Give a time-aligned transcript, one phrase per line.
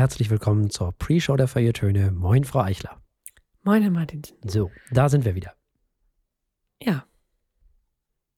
[0.00, 2.10] herzlich willkommen zur Pre-Show der Feiertöne.
[2.10, 3.02] Moin, Frau Eichler.
[3.64, 4.34] Moin, Herr Martinsen.
[4.46, 5.52] So, da sind wir wieder.
[6.82, 7.04] Ja.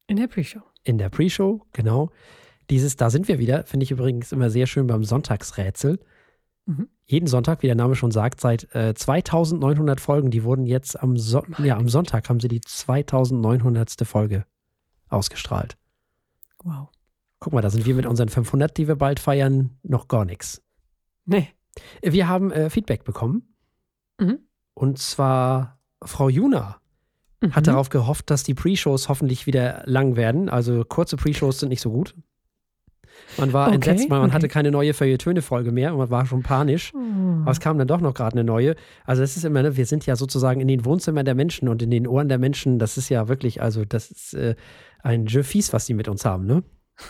[0.08, 0.62] In der Pre-Show.
[0.82, 2.10] In der Pre-Show, genau.
[2.68, 6.00] Dieses Da sind wir wieder, finde ich übrigens immer sehr schön beim Sonntagsrätsel.
[6.66, 6.88] Mhm.
[7.04, 11.16] Jeden Sonntag, wie der Name schon sagt, seit äh, 2900 Folgen, die wurden jetzt am,
[11.16, 14.04] so ja, am Sonntag haben sie die 2900.
[14.04, 14.46] Folge
[15.08, 15.76] ausgestrahlt.
[16.64, 16.88] Wow.
[17.38, 20.60] Guck mal, da sind wir mit unseren 500, die wir bald feiern, noch gar nichts.
[21.24, 21.48] Nee.
[22.02, 23.54] Wir haben äh, Feedback bekommen.
[24.18, 24.40] Mhm.
[24.74, 26.78] Und zwar Frau Juna
[27.42, 27.56] Mhm.
[27.56, 30.48] hat darauf gehofft, dass die Pre-Shows hoffentlich wieder lang werden.
[30.48, 32.14] Also kurze Pre-Shows sind nicht so gut.
[33.36, 34.34] Man war Okay, entsetzt, weil man okay.
[34.36, 36.92] hatte keine neue Feuilletöne-Folge mehr und man war schon panisch.
[36.94, 36.98] Oh.
[37.42, 38.76] Aber es kam dann doch noch gerade eine neue.
[39.04, 41.82] Also es ist immer, ne, wir sind ja sozusagen in den Wohnzimmern der Menschen und
[41.82, 42.78] in den Ohren der Menschen.
[42.78, 44.54] Das ist ja wirklich, also das ist äh,
[45.02, 46.62] ein Jeu fies, was die mit uns haben, ne?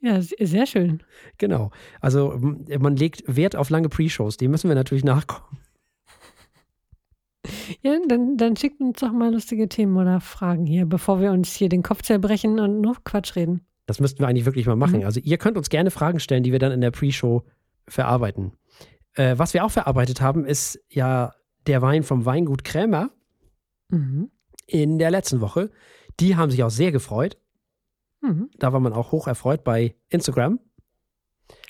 [0.00, 1.02] Ja, sehr schön.
[1.38, 1.70] Genau.
[2.00, 2.38] Also
[2.78, 4.36] man legt Wert auf lange Pre-Shows.
[4.36, 5.58] Die müssen wir natürlich nachkommen.
[7.82, 11.54] Ja, dann, dann schickt uns doch mal lustige Themen oder Fragen hier, bevor wir uns
[11.54, 13.62] hier den Kopf zerbrechen und nur Quatsch reden.
[13.86, 15.00] Das müssten wir eigentlich wirklich mal machen.
[15.00, 15.06] Mhm.
[15.06, 17.44] Also ihr könnt uns gerne Fragen stellen, die wir dann in der Pre-Show
[17.86, 18.52] verarbeiten.
[19.14, 21.32] Äh, was wir auch verarbeitet haben, ist ja
[21.66, 23.10] der Wein vom Weingut Krämer
[23.90, 24.30] Mhm.
[24.66, 25.70] in der letzten Woche.
[26.20, 27.38] Die haben sich auch sehr gefreut.
[28.20, 28.50] Mhm.
[28.58, 30.58] Da war man auch hoch erfreut bei Instagram.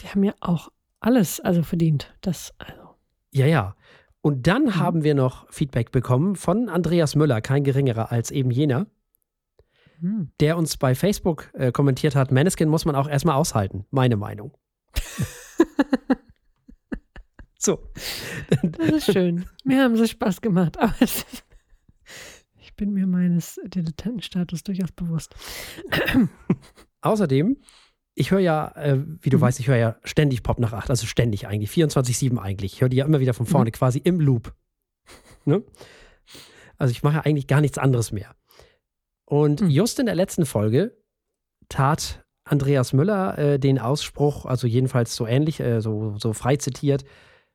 [0.03, 2.15] Die haben ja auch alles also verdient.
[2.21, 2.97] Das, also.
[3.33, 3.77] Ja, ja.
[4.21, 8.87] Und dann haben wir noch Feedback bekommen von Andreas Müller, kein geringerer als eben jener,
[10.01, 10.31] Hm.
[10.39, 13.85] der uns bei Facebook äh, kommentiert hat, Maneskin muss man auch erstmal aushalten.
[13.91, 14.57] Meine Meinung.
[17.59, 17.91] so.
[18.63, 19.47] Das ist schön.
[19.65, 20.95] Mir haben sie Spaß gemacht, aber
[22.61, 25.35] ich bin mir meines Dilettantenstatus durchaus bewusst.
[27.01, 27.57] Außerdem,
[28.19, 29.43] ich höre ja, äh, wie du Mhm.
[29.43, 32.75] weißt, ich höre ja ständig Pop nach 8, also ständig eigentlich, 24-7 eigentlich.
[32.75, 34.53] Ich höre die ja immer wieder von vorne, quasi im Loop.
[35.45, 35.63] Ne?
[36.77, 38.35] Also ich mache eigentlich gar nichts anderes mehr.
[39.25, 39.71] Und Mhm.
[39.71, 40.97] just in der letzten Folge
[41.69, 47.05] tat Andreas Müller äh, den Ausspruch, also jedenfalls so ähnlich, äh, so, so frei zitiert,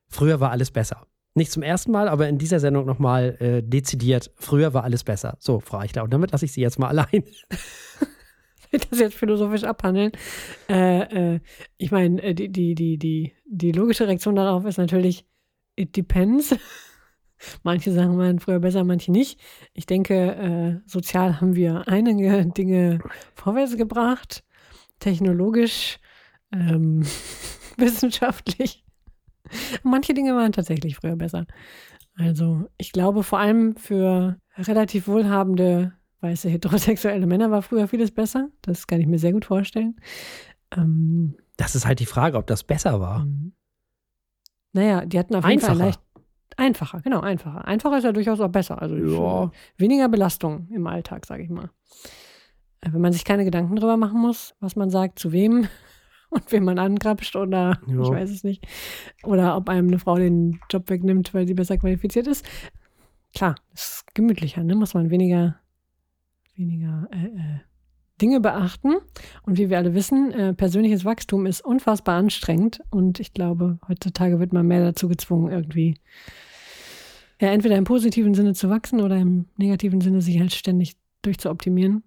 [0.07, 1.05] früher war alles besser.
[1.35, 5.35] Nicht zum ersten Mal, aber in dieser Sendung nochmal äh, dezidiert, früher war alles besser.
[5.39, 7.23] So, Frau Eichler, und damit lasse ich Sie jetzt mal allein.
[8.73, 10.11] Will das jetzt philosophisch abhandeln.
[10.69, 11.39] Äh, äh,
[11.77, 15.25] ich meine, äh, die, die, die, die, die logische Reaktion darauf ist natürlich,
[15.75, 16.55] it depends.
[17.63, 19.37] Manche Sachen waren früher besser, manche nicht.
[19.73, 22.99] Ich denke, äh, sozial haben wir einige Dinge
[23.35, 24.45] vorwärts gebracht,
[24.99, 25.99] technologisch,
[26.53, 27.05] ähm,
[27.77, 28.85] wissenschaftlich.
[29.83, 31.45] Manche Dinge waren tatsächlich früher besser.
[32.15, 38.49] Also ich glaube, vor allem für relativ wohlhabende weiße heterosexuelle Männer war früher vieles besser.
[38.61, 39.95] Das kann ich mir sehr gut vorstellen.
[40.75, 43.21] Ähm, Das ist halt die Frage, ob das besser war.
[43.21, 43.53] ähm,
[44.71, 45.85] naja, die hatten auf jeden Fall Einfacher.
[45.85, 46.01] leicht
[46.57, 47.65] einfacher, genau, einfacher.
[47.67, 48.81] Einfacher ist ja durchaus auch besser.
[48.81, 49.51] Also Ja.
[49.77, 51.69] weniger Belastung im Alltag, sage ich mal.
[52.81, 55.67] Äh, Wenn man sich keine Gedanken drüber machen muss, was man sagt, zu wem
[56.29, 58.01] und wem man angrapscht oder Ja.
[58.01, 58.65] ich weiß es nicht.
[59.23, 62.45] Oder ob einem eine Frau den Job wegnimmt, weil sie besser qualifiziert ist.
[63.35, 64.75] Klar, ist gemütlicher, ne?
[64.75, 65.55] Muss man weniger,
[66.55, 67.59] weniger äh, äh,
[68.21, 68.95] Dinge beachten.
[69.43, 72.81] Und wie wir alle wissen, äh, persönliches Wachstum ist unfassbar anstrengend.
[72.89, 75.95] Und ich glaube, heutzutage wird man mehr dazu gezwungen, irgendwie
[77.41, 82.03] ja, entweder im positiven Sinne zu wachsen oder im negativen Sinne sich halt ständig durchzuoptimieren.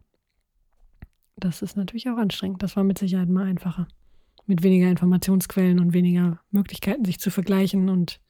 [1.36, 2.62] Das ist natürlich auch anstrengend.
[2.62, 3.86] Das war mit Sicherheit mal einfacher.
[4.46, 8.20] Mit weniger Informationsquellen und weniger Möglichkeiten, sich zu vergleichen und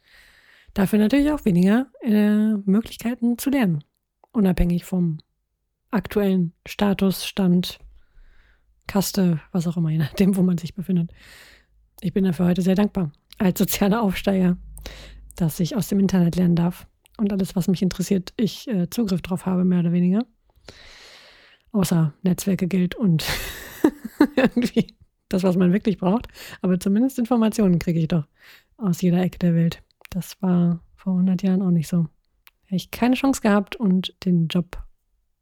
[0.75, 3.84] dafür natürlich auch weniger äh, Möglichkeiten zu lernen.
[4.33, 5.19] Unabhängig vom
[5.97, 7.79] aktuellen Status, Stand,
[8.87, 11.11] Kaste, was auch immer, je nachdem, wo man sich befindet.
[12.01, 14.57] Ich bin dafür heute sehr dankbar, als sozialer Aufsteiger,
[15.34, 16.87] dass ich aus dem Internet lernen darf
[17.17, 20.25] und alles, was mich interessiert, ich äh, Zugriff drauf habe, mehr oder weniger.
[21.73, 23.25] Außer Netzwerke, Geld und
[24.37, 24.95] irgendwie
[25.28, 26.28] das, was man wirklich braucht.
[26.63, 28.27] Aber zumindest Informationen kriege ich doch
[28.77, 29.83] aus jeder Ecke der Welt.
[30.10, 32.07] Das war vor 100 Jahren auch nicht so.
[32.65, 34.85] Hätte ich keine Chance gehabt und den Job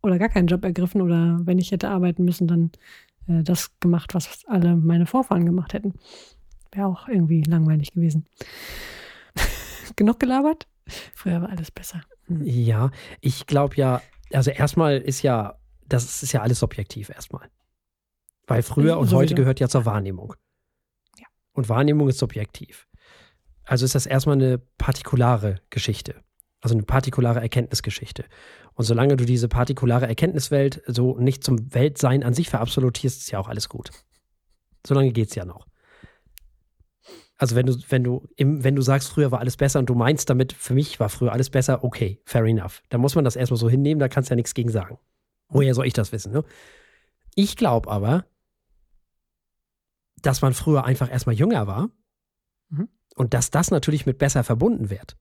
[0.04, 2.70] oder gar keinen Job ergriffen oder wenn ich hätte arbeiten müssen, dann
[3.28, 5.94] äh, das gemacht, was alle meine Vorfahren gemacht hätten.
[6.72, 8.26] Wäre auch irgendwie langweilig gewesen.
[9.96, 10.66] Genug gelabert?
[11.14, 12.02] Früher war alles besser.
[12.26, 12.42] Hm.
[12.44, 12.90] Ja,
[13.20, 14.02] ich glaube ja,
[14.32, 17.48] also erstmal ist ja, das ist ja alles subjektiv erstmal.
[18.46, 19.16] Weil früher und Sowieso.
[19.18, 20.34] heute gehört ja zur Wahrnehmung.
[21.18, 21.26] Ja.
[21.52, 22.86] Und Wahrnehmung ist subjektiv.
[23.64, 26.16] Also ist das erstmal eine partikulare Geschichte.
[26.64, 28.24] Also eine partikulare Erkenntnisgeschichte.
[28.72, 33.38] Und solange du diese partikulare Erkenntniswelt so nicht zum Weltsein an sich verabsolutierst, ist ja
[33.38, 33.90] auch alles gut.
[34.86, 35.66] Solange geht es ja noch.
[37.36, 40.30] Also wenn du, wenn du, wenn du sagst, früher war alles besser und du meinst
[40.30, 42.82] damit, für mich war früher alles besser, okay, fair enough.
[42.88, 44.98] Da muss man das erstmal so hinnehmen, da kannst du ja nichts gegen sagen.
[45.48, 46.44] Woher soll ich das wissen, ne?
[47.34, 48.24] Ich glaube aber,
[50.22, 51.90] dass man früher einfach erstmal jünger war
[52.70, 52.88] mhm.
[53.16, 55.18] und dass das natürlich mit besser verbunden wird.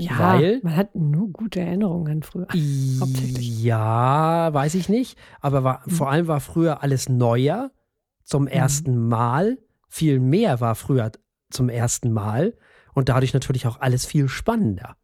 [0.00, 2.46] Ja, Weil, man hat nur gute Erinnerungen an früher.
[3.00, 3.62] Hauptsächlich.
[3.62, 5.18] Ja, weiß ich nicht.
[5.40, 5.90] Aber war, mhm.
[5.90, 7.70] vor allem war früher alles neuer
[8.24, 8.48] zum mhm.
[8.48, 9.08] ersten mhm.
[9.08, 9.58] Mal.
[9.88, 11.12] Viel mehr war früher
[11.50, 12.56] zum ersten Mal.
[12.94, 14.96] Und dadurch natürlich auch alles viel spannender.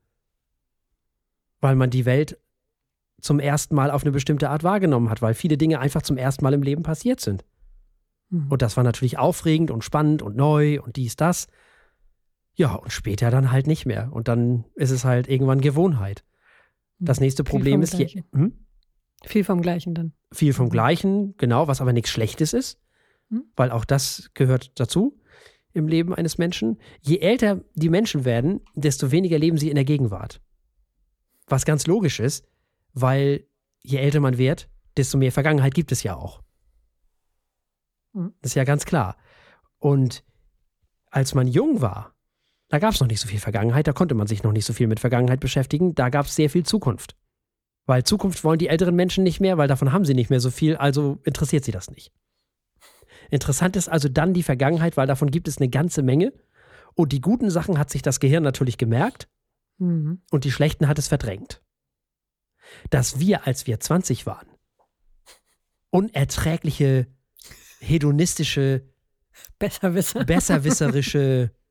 [1.61, 2.39] Weil man die Welt
[3.21, 6.45] zum ersten Mal auf eine bestimmte Art wahrgenommen hat, weil viele Dinge einfach zum ersten
[6.45, 7.45] Mal im Leben passiert sind.
[8.31, 8.47] Mhm.
[8.49, 11.47] Und das war natürlich aufregend und spannend und neu und dies, das.
[12.57, 14.11] Ja, und später dann halt nicht mehr.
[14.13, 16.25] Und dann ist es halt irgendwann Gewohnheit.
[16.99, 18.25] Das nächste Problem ist hier.
[18.33, 18.67] Hm?
[19.25, 20.13] Viel vom Gleichen dann.
[20.33, 20.71] Viel vom mhm.
[20.71, 22.81] Gleichen, genau, was aber nichts Schlechtes ist,
[23.29, 23.45] hm?
[23.57, 25.21] weil auch das gehört dazu
[25.73, 26.79] im Leben eines Menschen.
[27.03, 30.41] Je älter die Menschen werden, desto weniger leben sie in der Gegenwart.
[31.47, 32.47] Was ganz logisch ist,
[32.95, 33.47] weil
[33.83, 36.43] je älter man wird, desto mehr Vergangenheit gibt es ja auch.
[38.15, 38.35] Hm.
[38.41, 39.17] Das ist ja ganz klar.
[39.79, 40.25] Und
[41.11, 42.16] als man jung war,
[42.69, 44.73] da gab es noch nicht so viel Vergangenheit, da konnte man sich noch nicht so
[44.73, 47.17] viel mit Vergangenheit beschäftigen, da gab es sehr viel Zukunft.
[47.87, 50.51] Weil Zukunft wollen die älteren Menschen nicht mehr, weil davon haben sie nicht mehr so
[50.51, 52.13] viel, also interessiert sie das nicht.
[53.31, 56.33] Interessant ist also dann die Vergangenheit, weil davon gibt es eine ganze Menge.
[56.95, 59.29] Und die guten Sachen hat sich das Gehirn natürlich gemerkt
[59.79, 60.23] mhm.
[60.31, 61.63] und die schlechten hat es verdrängt.
[62.91, 64.49] Dass wir, als wir 20 waren,
[65.91, 67.07] unerträgliche,
[67.79, 68.89] hedonistische,
[69.59, 70.25] Besserwisser.
[70.25, 71.51] besserwisserische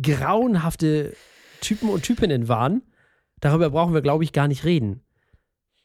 [0.00, 1.14] grauenhafte
[1.60, 2.82] Typen und Typinnen waren,
[3.40, 5.02] darüber brauchen wir, glaube ich, gar nicht reden.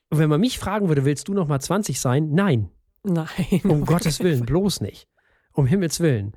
[0.09, 2.29] Und wenn man mich fragen würde, willst du noch mal 20 sein?
[2.31, 2.69] Nein.
[3.03, 3.27] Nein.
[3.63, 5.07] Um Gottes Willen, bloß nicht.
[5.53, 6.33] Um Himmels Willen.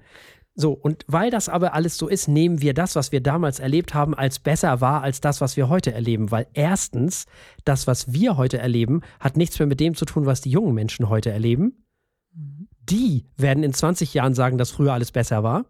[0.59, 3.93] So, und weil das aber alles so ist, nehmen wir das, was wir damals erlebt
[3.93, 6.31] haben, als besser wahr als das, was wir heute erleben.
[6.31, 7.27] Weil erstens,
[7.65, 10.75] das, was wir heute erleben, hat nichts mehr mit dem zu tun, was die jungen
[10.75, 11.85] Menschen heute erleben.
[12.33, 12.69] Mhm.
[12.89, 15.67] Die werden in 20 Jahren sagen, dass früher alles besser war.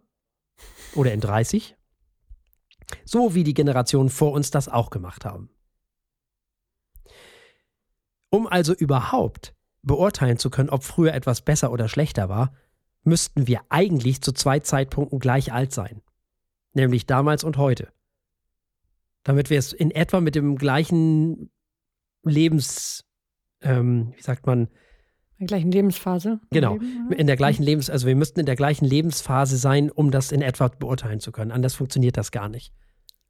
[0.95, 1.76] Oder in 30.
[3.05, 5.49] So wie die Generationen vor uns das auch gemacht haben.
[8.29, 12.53] Um also überhaupt beurteilen zu können, ob früher etwas besser oder schlechter war,
[13.03, 16.01] müssten wir eigentlich zu zwei Zeitpunkten gleich alt sein.
[16.73, 17.91] Nämlich damals und heute.
[19.23, 21.49] Damit wir es in etwa mit dem gleichen
[22.23, 23.05] Lebens,
[23.61, 24.69] ähm, wie sagt man,
[25.39, 26.39] in der gleichen Lebensphase?
[26.51, 30.11] Genau, Leben, in der gleichen Lebens, also wir müssten in der gleichen Lebensphase sein, um
[30.11, 31.51] das in etwa beurteilen zu können.
[31.51, 32.73] Anders funktioniert das gar nicht.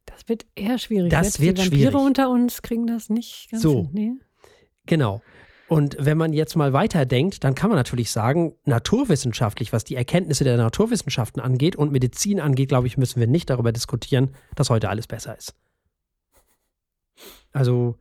[0.06, 1.12] Das wird eher schwierig.
[1.12, 2.06] Das Selbst wird die Vampire schwierig.
[2.06, 3.90] unter uns kriegen das nicht ganz so.
[3.92, 4.14] Nee.
[4.86, 5.22] Genau.
[5.68, 10.46] Und wenn man jetzt mal weiterdenkt, dann kann man natürlich sagen, naturwissenschaftlich, was die Erkenntnisse
[10.46, 14.88] der Naturwissenschaften angeht und Medizin angeht, glaube ich, müssen wir nicht darüber diskutieren, dass heute
[14.88, 15.56] alles besser ist.
[17.52, 17.98] Also,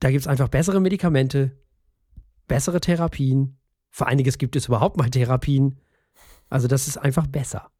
[0.00, 1.52] da gibt es einfach bessere Medikamente,
[2.50, 3.56] bessere Therapien.
[3.90, 5.78] Für einiges gibt es überhaupt mal Therapien.
[6.48, 7.70] Also das ist einfach besser.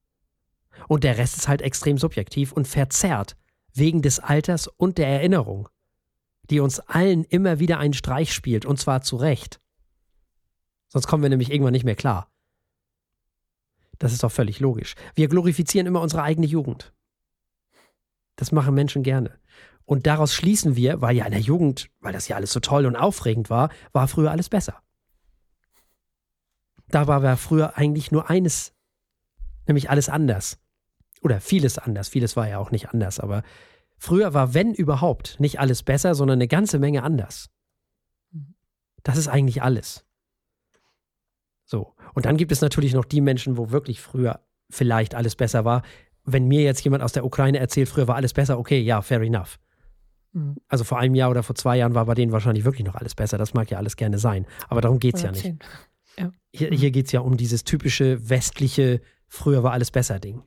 [0.87, 3.37] Und der Rest ist halt extrem subjektiv und verzerrt
[3.75, 5.69] wegen des Alters und der Erinnerung,
[6.51, 9.61] die uns allen immer wieder einen Streich spielt und zwar zu Recht.
[10.89, 12.31] Sonst kommen wir nämlich irgendwann nicht mehr klar.
[13.99, 14.95] Das ist doch völlig logisch.
[15.17, 16.93] Wir glorifizieren immer unsere eigene Jugend.
[18.37, 19.37] Das machen Menschen gerne.
[19.91, 22.87] Und daraus schließen wir, weil ja in der Jugend, weil das ja alles so toll
[22.87, 24.81] und aufregend war, war früher alles besser.
[26.87, 28.73] Da war ja früher eigentlich nur eines,
[29.67, 30.61] nämlich alles anders.
[31.23, 32.09] Oder vieles anders.
[32.09, 33.43] Vieles war ja auch nicht anders, aber
[33.99, 37.51] früher war, wenn überhaupt, nicht alles besser, sondern eine ganze Menge anders.
[39.03, 40.07] Das ist eigentlich alles.
[41.65, 41.97] So.
[42.15, 44.39] Und dann gibt es natürlich noch die Menschen, wo wirklich früher
[44.71, 45.83] vielleicht alles besser war.
[46.23, 49.21] Wenn mir jetzt jemand aus der Ukraine erzählt, früher war alles besser, okay, ja, fair
[49.23, 49.59] enough.
[50.33, 50.57] Mhm.
[50.69, 53.15] Also vor einem Jahr oder vor zwei Jahren war bei denen wahrscheinlich wirklich noch alles
[53.15, 53.39] besser.
[53.39, 54.47] Das mag ja alles gerne sein.
[54.69, 55.55] Aber darum geht es ja nicht.
[56.19, 56.31] Ja.
[56.53, 60.43] Hier, hier geht es ja um dieses typische westliche, früher war alles besser Ding.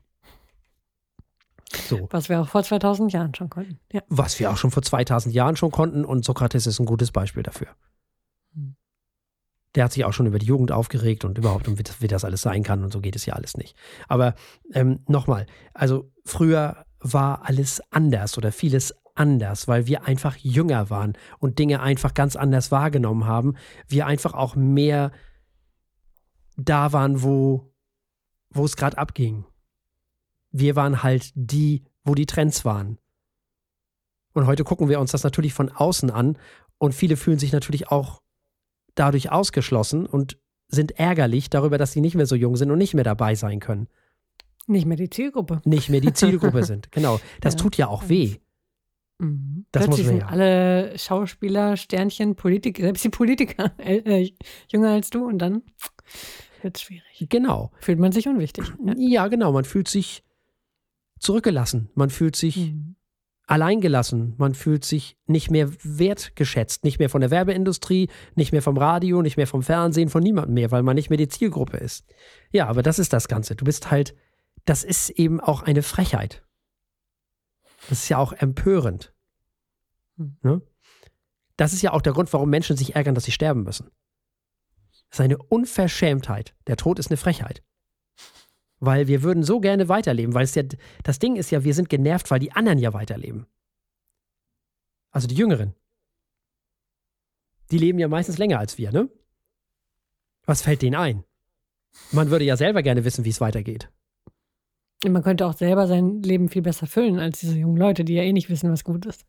[1.88, 2.08] So.
[2.10, 3.80] Was wir auch vor 2000 Jahren schon konnten.
[3.92, 4.02] Ja.
[4.08, 7.42] Was wir auch schon vor 2000 Jahren schon konnten und Sokrates ist ein gutes Beispiel
[7.42, 7.68] dafür.
[8.52, 8.76] Mhm.
[9.74, 12.06] Der hat sich auch schon über die Jugend aufgeregt und überhaupt, um wie das, wie
[12.06, 13.76] das alles sein kann und so geht es ja alles nicht.
[14.06, 14.34] Aber
[14.72, 21.14] ähm, nochmal, also früher war alles anders oder vieles anders, weil wir einfach jünger waren
[21.38, 23.56] und Dinge einfach ganz anders wahrgenommen haben.
[23.86, 25.12] Wir einfach auch mehr
[26.56, 27.72] da waren, wo,
[28.50, 29.44] wo es gerade abging.
[30.50, 32.98] Wir waren halt die, wo die Trends waren.
[34.32, 36.38] Und heute gucken wir uns das natürlich von außen an
[36.78, 38.20] und viele fühlen sich natürlich auch
[38.94, 42.94] dadurch ausgeschlossen und sind ärgerlich darüber, dass sie nicht mehr so jung sind und nicht
[42.94, 43.88] mehr dabei sein können.
[44.66, 45.60] Nicht mehr die Zielgruppe.
[45.64, 46.90] Nicht mehr die Zielgruppe sind.
[46.90, 47.20] Genau.
[47.40, 47.60] Das ja.
[47.60, 48.36] tut ja auch weh.
[49.18, 49.66] Mhm.
[49.72, 50.26] Das Plötzlich muss man ja.
[50.26, 54.30] alle Schauspieler, Sternchen, Politiker, selbst die Politiker äh,
[54.68, 55.62] jünger als du und dann
[56.62, 57.26] wird es schwierig.
[57.28, 57.70] Genau.
[57.78, 58.72] Fühlt man sich unwichtig.
[58.84, 58.94] Ja.
[58.96, 59.52] ja, genau.
[59.52, 60.24] Man fühlt sich
[61.18, 61.90] zurückgelassen.
[61.94, 62.96] Man fühlt sich mhm.
[63.46, 64.34] alleingelassen.
[64.38, 66.82] Man fühlt sich nicht mehr wertgeschätzt.
[66.84, 70.54] Nicht mehr von der Werbeindustrie, nicht mehr vom Radio, nicht mehr vom Fernsehen, von niemandem
[70.54, 72.04] mehr, weil man nicht mehr die Zielgruppe ist.
[72.50, 73.54] Ja, aber das ist das Ganze.
[73.54, 74.14] Du bist halt,
[74.64, 76.43] das ist eben auch eine Frechheit.
[77.88, 79.14] Das ist ja auch empörend.
[80.16, 80.36] Hm.
[80.42, 80.62] Ne?
[81.56, 83.90] Das ist ja auch der Grund, warum Menschen sich ärgern, dass sie sterben müssen.
[85.10, 86.56] Das ist eine Unverschämtheit.
[86.66, 87.62] Der Tod ist eine Frechheit.
[88.80, 90.64] Weil wir würden so gerne weiterleben, weil es ja,
[91.02, 93.46] das Ding ist ja, wir sind genervt, weil die anderen ja weiterleben.
[95.10, 95.74] Also die Jüngeren.
[97.70, 99.08] Die leben ja meistens länger als wir, ne?
[100.44, 101.24] Was fällt denen ein?
[102.10, 103.90] Man würde ja selber gerne wissen, wie es weitergeht.
[105.12, 108.22] Man könnte auch selber sein Leben viel besser füllen als diese jungen Leute, die ja
[108.22, 109.24] eh nicht wissen, was gut ist.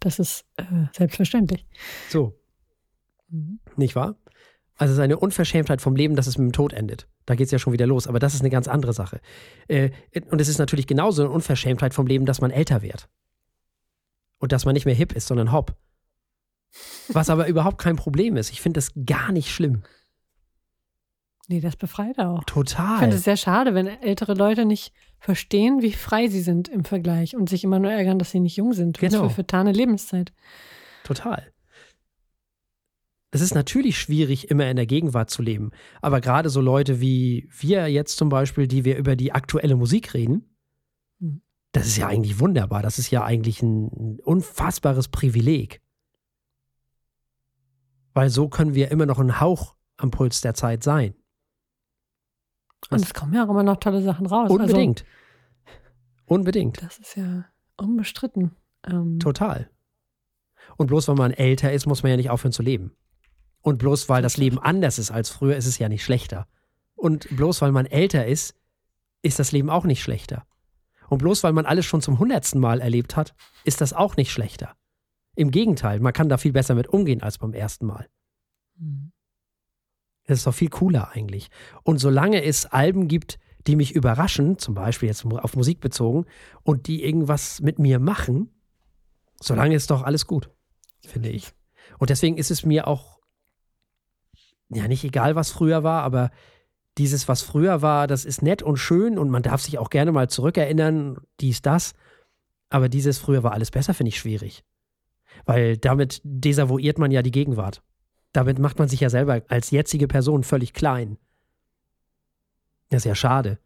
[0.00, 1.66] Das ist äh, selbstverständlich.
[2.08, 2.34] So.
[3.28, 3.60] Mhm.
[3.76, 4.16] Nicht wahr?
[4.76, 7.08] Also es ist eine Unverschämtheit vom Leben, dass es mit dem Tod endet.
[7.26, 9.20] Da geht es ja schon wieder los, aber das ist eine ganz andere Sache.
[9.68, 9.90] Äh,
[10.30, 13.08] und es ist natürlich genauso eine Unverschämtheit vom Leben, dass man älter wird.
[14.38, 15.76] Und dass man nicht mehr hip ist, sondern hopp.
[17.08, 18.50] Was aber überhaupt kein Problem ist.
[18.50, 19.84] Ich finde das gar nicht schlimm.
[21.48, 22.44] Nee, das befreit auch.
[22.44, 22.94] Total.
[22.94, 26.84] Ich finde es sehr schade, wenn ältere Leute nicht verstehen, wie frei sie sind im
[26.84, 28.98] Vergleich und sich immer nur ärgern, dass sie nicht jung sind.
[28.98, 29.24] Genau.
[29.24, 30.32] Was für vertane Lebenszeit.
[31.04, 31.52] Total.
[33.30, 35.72] Es ist natürlich schwierig, immer in der Gegenwart zu leben.
[36.00, 40.14] Aber gerade so Leute wie wir jetzt zum Beispiel, die wir über die aktuelle Musik
[40.14, 40.54] reden,
[41.20, 41.42] hm.
[41.72, 42.80] das ist ja eigentlich wunderbar.
[42.80, 45.82] Das ist ja eigentlich ein unfassbares Privileg.
[48.14, 51.14] Weil so können wir immer noch ein Hauch am Puls der Zeit sein.
[52.90, 54.50] Und es kommen ja auch immer noch tolle Sachen raus.
[54.50, 55.00] Also Unbedingt.
[55.00, 55.14] Also,
[56.26, 56.82] Unbedingt.
[56.82, 57.44] Das ist ja
[57.76, 58.52] unbestritten.
[58.86, 59.70] Ähm, Total.
[60.76, 62.96] Und bloß weil man älter ist, muss man ja nicht aufhören zu leben.
[63.60, 66.46] Und bloß weil das Leben anders ist als früher, ist es ja nicht schlechter.
[66.94, 68.54] Und bloß weil man älter ist,
[69.22, 70.46] ist das Leben auch nicht schlechter.
[71.08, 74.32] Und bloß weil man alles schon zum hundertsten Mal erlebt hat, ist das auch nicht
[74.32, 74.74] schlechter.
[75.34, 78.08] Im Gegenteil, man kann da viel besser mit umgehen als beim ersten Mal.
[78.76, 79.12] Mhm.
[80.26, 81.50] Das ist doch viel cooler eigentlich.
[81.82, 86.26] Und solange es Alben gibt, die mich überraschen, zum Beispiel jetzt auf Musik bezogen,
[86.62, 88.50] und die irgendwas mit mir machen,
[89.40, 90.50] solange ist doch alles gut,
[91.06, 91.52] finde ich.
[91.98, 93.20] Und deswegen ist es mir auch,
[94.70, 96.30] ja, nicht egal, was früher war, aber
[96.98, 100.12] dieses, was früher war, das ist nett und schön und man darf sich auch gerne
[100.12, 101.94] mal zurückerinnern, dies, das.
[102.70, 104.64] Aber dieses früher war alles besser, finde ich schwierig.
[105.44, 107.82] Weil damit desavouiert man ja die Gegenwart.
[108.34, 111.18] Damit macht man sich ja selber als jetzige Person völlig klein.
[112.90, 113.58] Das ist ja schade.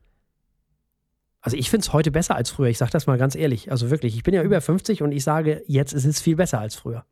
[1.40, 2.68] Also ich finde es heute besser als früher.
[2.68, 3.70] Ich sage das mal ganz ehrlich.
[3.70, 6.60] Also wirklich, ich bin ja über 50 und ich sage, jetzt ist es viel besser
[6.60, 7.06] als früher.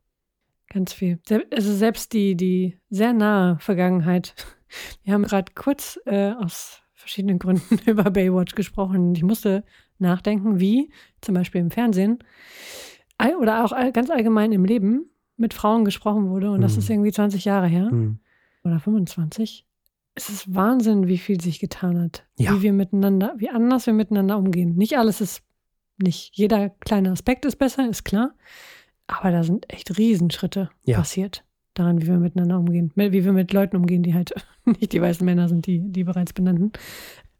[0.69, 1.19] Ganz viel.
[1.51, 4.35] Also selbst die, die sehr nahe Vergangenheit.
[5.03, 9.15] Wir haben gerade kurz äh, aus verschiedenen Gründen über Baywatch gesprochen.
[9.15, 9.63] Ich musste
[9.97, 12.19] nachdenken, wie zum Beispiel im Fernsehen
[13.39, 16.61] oder auch ganz allgemein im Leben mit Frauen gesprochen wurde und mhm.
[16.61, 18.19] das ist irgendwie 20 Jahre her mhm.
[18.63, 19.65] oder 25.
[20.15, 22.25] Es ist Wahnsinn, wie viel sich getan hat.
[22.37, 22.55] Ja.
[22.55, 24.75] Wie wir miteinander, wie anders wir miteinander umgehen.
[24.75, 25.43] Nicht alles ist,
[25.97, 28.33] nicht jeder kleine Aspekt ist besser, ist klar.
[29.05, 30.97] Aber da sind echt Riesenschritte ja.
[30.97, 31.43] passiert
[31.75, 32.91] daran, wie wir miteinander umgehen.
[32.95, 34.33] Wie wir mit Leuten umgehen, die halt
[34.65, 36.71] nicht die weißen Männer sind, die, die bereits benannten.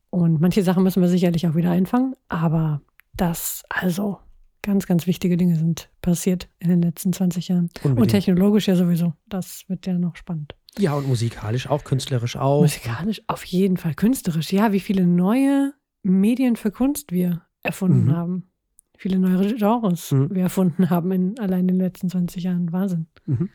[0.09, 2.15] Und manche Sachen müssen wir sicherlich auch wieder einfangen.
[2.29, 2.81] Aber
[3.15, 4.19] das, also,
[4.61, 7.69] ganz, ganz wichtige Dinge sind passiert in den letzten 20 Jahren.
[7.83, 7.99] Unbedingt.
[7.99, 9.13] Und technologisch ja sowieso.
[9.27, 10.55] Das wird ja noch spannend.
[10.77, 12.61] Ja, und musikalisch auch, künstlerisch auch.
[12.61, 14.51] Musikalisch auf jeden Fall, künstlerisch.
[14.51, 15.73] Ja, wie viele neue
[16.03, 18.15] Medien für Kunst wir erfunden mhm.
[18.15, 18.49] haben.
[18.97, 20.33] Viele neue Genres mhm.
[20.33, 22.71] wir erfunden haben in allein den letzten 20 Jahren.
[22.71, 23.07] Wahnsinn.
[23.25, 23.49] Mhm.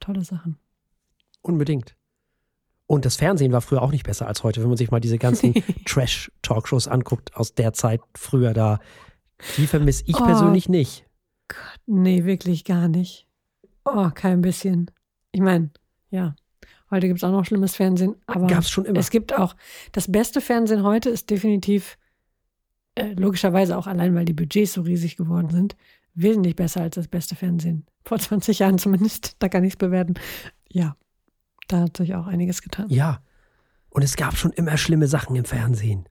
[0.00, 0.58] Tolle Sachen.
[1.42, 1.96] Unbedingt.
[2.86, 5.18] Und das Fernsehen war früher auch nicht besser als heute, wenn man sich mal diese
[5.18, 5.52] ganzen
[5.84, 8.80] Trash-Talkshows anguckt aus der Zeit früher da.
[9.56, 11.06] Die vermisse ich oh, persönlich nicht.
[11.48, 13.26] Gott, nee, wirklich gar nicht.
[13.84, 14.90] Oh, kein bisschen.
[15.32, 15.70] Ich meine,
[16.10, 16.34] ja,
[16.90, 18.98] heute gibt es auch noch schlimmes Fernsehen, aber Gab's schon immer.
[18.98, 19.54] es gibt auch,
[19.92, 21.96] das beste Fernsehen heute ist definitiv,
[22.96, 25.76] äh, logischerweise auch allein, weil die Budgets so riesig geworden sind,
[26.14, 27.86] wesentlich besser als das beste Fernsehen.
[28.04, 30.14] Vor 20 Jahren zumindest, da kann ich es bewerten.
[30.68, 30.96] Ja,
[31.68, 32.86] da hat sich auch einiges getan.
[32.88, 33.22] Ja,
[33.90, 36.08] und es gab schon immer schlimme Sachen im Fernsehen.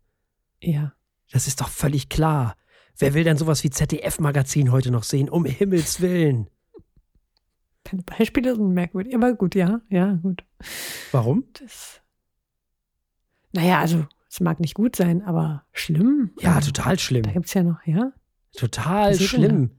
[0.62, 0.94] Ja.
[1.32, 2.56] Das ist doch völlig klar.
[3.00, 5.30] Wer will denn sowas wie ZDF-Magazin heute noch sehen?
[5.30, 6.50] Um Himmels Willen.
[7.84, 10.44] Deine Beispiele sind merkwürdig, aber gut, ja, ja, gut.
[11.12, 11.46] Warum?
[11.54, 12.02] Das,
[13.54, 16.32] naja, also es mag nicht gut sein, aber schlimm.
[16.40, 17.24] Ja, total schlimm.
[17.24, 18.12] Da gibt es ja noch, ja.
[18.56, 19.72] Total schlimm.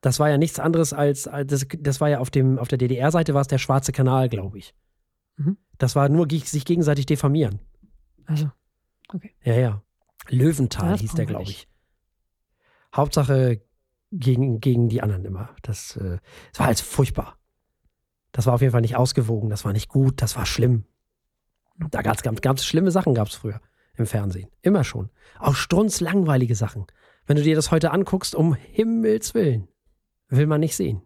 [0.00, 3.32] Das war ja nichts anderes als, das, das war ja auf, dem, auf der DDR-Seite
[3.32, 4.74] war es der Schwarze Kanal, glaube ich.
[5.36, 5.56] Mhm.
[5.78, 7.60] Das war nur sich gegenseitig diffamieren.
[8.26, 8.50] Also,
[9.42, 9.82] Ja, ja.
[10.28, 11.68] Löwenthal Das hieß der, glaube ich.
[12.94, 13.62] Hauptsache
[14.12, 15.50] gegen, gegen die anderen immer.
[15.62, 16.18] Das, äh,
[16.52, 17.38] das war halt furchtbar.
[18.32, 20.84] Das war auf jeden Fall nicht ausgewogen, das war nicht gut, das war schlimm.
[21.90, 23.60] Da gab es ganz, ganz schlimme Sachen gab es früher
[23.96, 24.48] im Fernsehen.
[24.62, 25.10] Immer schon.
[25.38, 26.86] Auch strunzlangweilige Sachen.
[27.26, 29.68] Wenn du dir das heute anguckst, um Himmels Willen,
[30.28, 31.02] will man nicht sehen.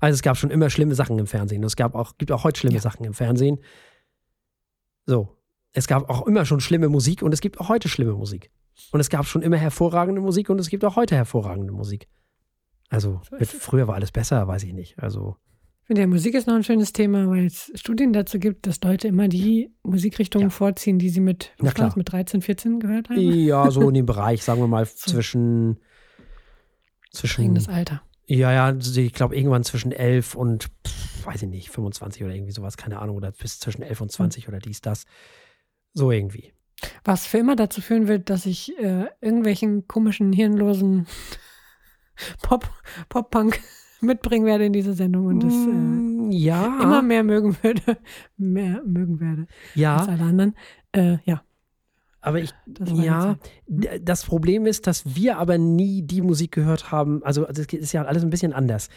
[0.00, 1.62] Also es gab schon immer schlimme Sachen im Fernsehen.
[1.62, 2.80] Es gab auch, gibt auch heute schlimme Ja.
[2.82, 3.58] Sachen im Fernsehen.
[5.06, 5.36] So.
[5.72, 8.50] Es gab auch immer schon schlimme Musik und es gibt auch heute schlimme Musik.
[8.92, 12.08] Und es gab schon immer hervorragende Musik und es gibt auch heute hervorragende Musik.
[12.88, 14.98] Also, früher war alles besser, weiß ich nicht.
[14.98, 15.36] Also,
[15.82, 18.80] ich finde ja, Musik ist noch ein schönes Thema, weil es Studien dazu gibt, dass
[18.82, 20.50] Leute immer die Musikrichtungen Ja.
[20.50, 23.20] vorziehen, die sie mit, was mit 13, 14 gehört haben.
[23.20, 25.10] ja, so in dem Bereich, sagen wir mal, So.
[25.12, 25.80] zwischen.
[27.12, 27.36] Zwischen.
[27.42, 28.02] Prägendes Alter.
[28.26, 32.52] Ja, ja, ich glaube, irgendwann zwischen 11 und, pff, weiß ich nicht, 25 oder irgendwie
[32.52, 35.06] sowas, keine Ahnung, oder bis zwischen 11 und 20 oder dies, das.
[35.92, 36.52] So irgendwie.
[37.04, 41.06] Was für immer dazu führen wird, dass ich äh, irgendwelchen komischen, hirnlosen
[42.42, 42.68] Pop,
[43.08, 43.60] Pop-Punk
[44.00, 46.80] mitbringen werde in diese Sendung und das äh, Mm, ja.
[46.82, 47.98] immer mehr mögen würde,
[48.36, 50.54] mehr mögen werde als ja, alle anderen.
[50.92, 51.42] Äh, ja,
[52.20, 57.22] aber ich, das ja, das Problem ist, dass wir aber nie die Musik gehört haben.
[57.24, 58.88] Also, das ist ja alles ein bisschen anders.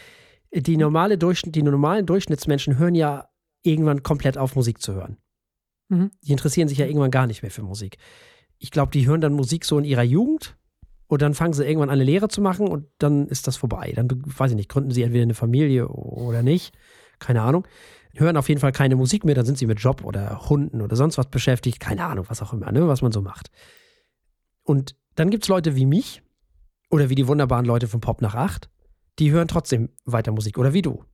[0.54, 3.28] Die, normale Durchschnitt, die normalen Durchschnittsmenschen hören ja
[3.62, 5.16] irgendwann komplett auf, Musik zu hören.
[5.94, 6.10] Mhm.
[6.22, 7.96] Die interessieren sich ja irgendwann gar nicht mehr für Musik.
[8.58, 10.56] Ich glaube, die hören dann Musik so in ihrer Jugend
[11.06, 13.92] und dann fangen sie irgendwann an, eine Lehre zu machen und dann ist das vorbei.
[13.94, 16.74] Dann, weiß ich nicht, gründen sie entweder eine Familie oder nicht.
[17.18, 17.66] Keine Ahnung.
[18.14, 20.94] Hören auf jeden Fall keine Musik mehr, dann sind sie mit Job oder Hunden oder
[20.94, 21.80] sonst was beschäftigt.
[21.80, 23.50] Keine Ahnung, was auch immer, ne, was man so macht.
[24.62, 26.22] Und dann gibt es Leute wie mich
[26.90, 28.70] oder wie die wunderbaren Leute von Pop nach 8,
[29.18, 31.04] die hören trotzdem weiter Musik oder wie du.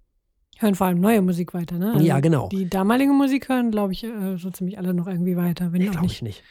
[0.60, 1.92] Hören vor allem neue Musik weiter, ne?
[1.94, 2.48] Also Ja, genau.
[2.48, 5.88] Die damalige Musik hören, glaube ich, äh, so ziemlich alle noch irgendwie weiter, wenn Nee,
[5.88, 6.42] auch glaube nicht ich nicht.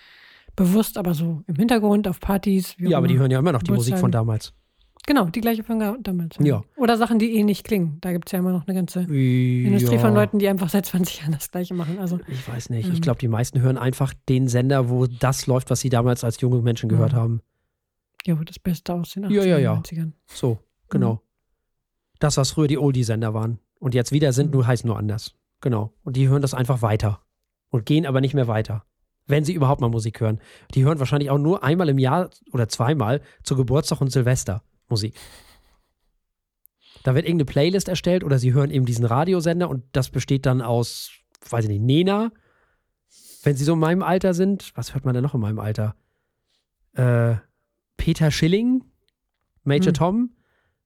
[0.56, 2.76] bewusst, aber so im Hintergrund auf Partys.
[2.80, 4.54] Ja, aber die hören ja immer noch die Musik von damals.
[5.08, 6.36] Genau, die gleiche von damals.
[6.40, 6.62] Ja.
[6.76, 7.98] Oder Sachen, die eh nicht klingen.
[8.02, 10.00] Da gibt es ja immer noch eine ganze Industrie ja.
[10.02, 11.98] von Leuten, die einfach seit 20 Jahren das Gleiche machen.
[12.00, 12.88] Also Ich weiß nicht.
[12.90, 13.02] Ich Ähm.
[13.02, 16.62] glaube, die meisten hören einfach den Sender, wo das läuft, was sie damals als junge
[16.62, 17.18] Menschen gehört Mhm.
[17.18, 17.42] haben.
[18.26, 19.74] ja, das Beste aus den 80ern, Ja, ja, ja.
[19.76, 20.12] 90ern.
[20.28, 21.14] So, genau.
[21.14, 21.20] Mhm.
[22.20, 23.58] Das, was früher die Oldie-Sender waren.
[23.80, 24.52] Und jetzt wieder sind, Mhm.
[24.54, 25.36] nur heißen nur anders.
[25.62, 25.94] Genau.
[26.04, 27.22] Und die hören das einfach weiter.
[27.70, 28.86] Und gehen aber nicht mehr weiter.
[29.28, 30.40] Wenn sie überhaupt mal Musik hören.
[30.74, 35.16] Die hören wahrscheinlich auch nur einmal im Jahr oder zweimal zu Geburtstag und Silvester Musik.
[37.04, 40.62] Da wird irgendeine Playlist erstellt oder sie hören eben diesen Radiosender und das besteht dann
[40.62, 41.12] aus,
[41.50, 42.32] weiß ich nicht, Nena.
[43.44, 45.96] Wenn sie so in meinem Alter sind, was hört man denn noch in meinem Alter?
[46.94, 47.36] Äh,
[47.98, 48.84] Peter Schilling,
[49.64, 49.94] Major Hm.
[49.94, 50.30] Tom,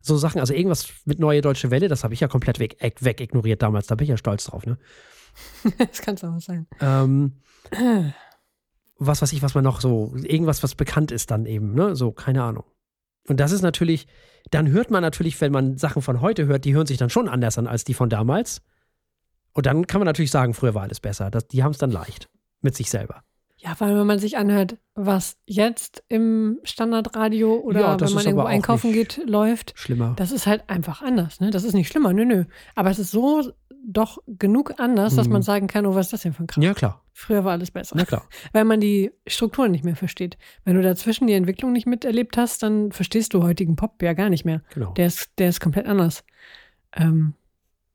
[0.04, 3.22] so Sachen, also irgendwas mit Neue Deutsche Welle, das habe ich ja komplett weg, weg
[3.22, 4.78] ignoriert damals, da bin ich ja stolz drauf, ne?
[5.78, 6.68] das kann es auch sein.
[6.82, 7.38] Ähm,
[8.98, 11.96] was weiß ich, was man noch so, irgendwas, was bekannt ist dann eben, ne?
[11.96, 12.66] So, keine Ahnung.
[13.30, 14.08] Und das ist natürlich,
[14.52, 17.30] dann hört man natürlich, wenn man Sachen von heute hört, die hören sich dann schon
[17.30, 18.62] anders an als die von damals.
[19.54, 21.32] Und dann kann man natürlich sagen, früher war alles besser.
[21.32, 23.24] Das, die haben es dann leicht mit sich selber.
[23.64, 28.26] Ja, vor allem, wenn man sich anhört, was jetzt im Standardradio oder Ja, wenn man
[28.26, 30.14] irgendwo einkaufen geht, läuft, Schlimmer.
[30.18, 31.40] das ist halt einfach anders.
[31.40, 31.50] Ne?
[31.50, 32.44] Das ist nicht schlimmer, nö, nö.
[32.76, 33.54] Aber es ist so
[33.86, 35.34] doch genug anders, dass Mhm.
[35.34, 36.62] man sagen kann, oh, was ist das denn für ein Kram?
[36.64, 37.02] Ja, klar.
[37.14, 37.96] Früher war alles besser.
[37.98, 38.24] Na klar.
[38.54, 40.38] Weil man die Strukturen nicht mehr versteht.
[40.66, 44.30] Wenn du dazwischen die Entwicklung nicht miterlebt hast, dann verstehst du heutigen Pop ja gar
[44.30, 44.62] nicht mehr.
[44.74, 44.92] Genau.
[44.94, 46.24] Der ist, der ist komplett anders.
[46.96, 47.34] Ähm,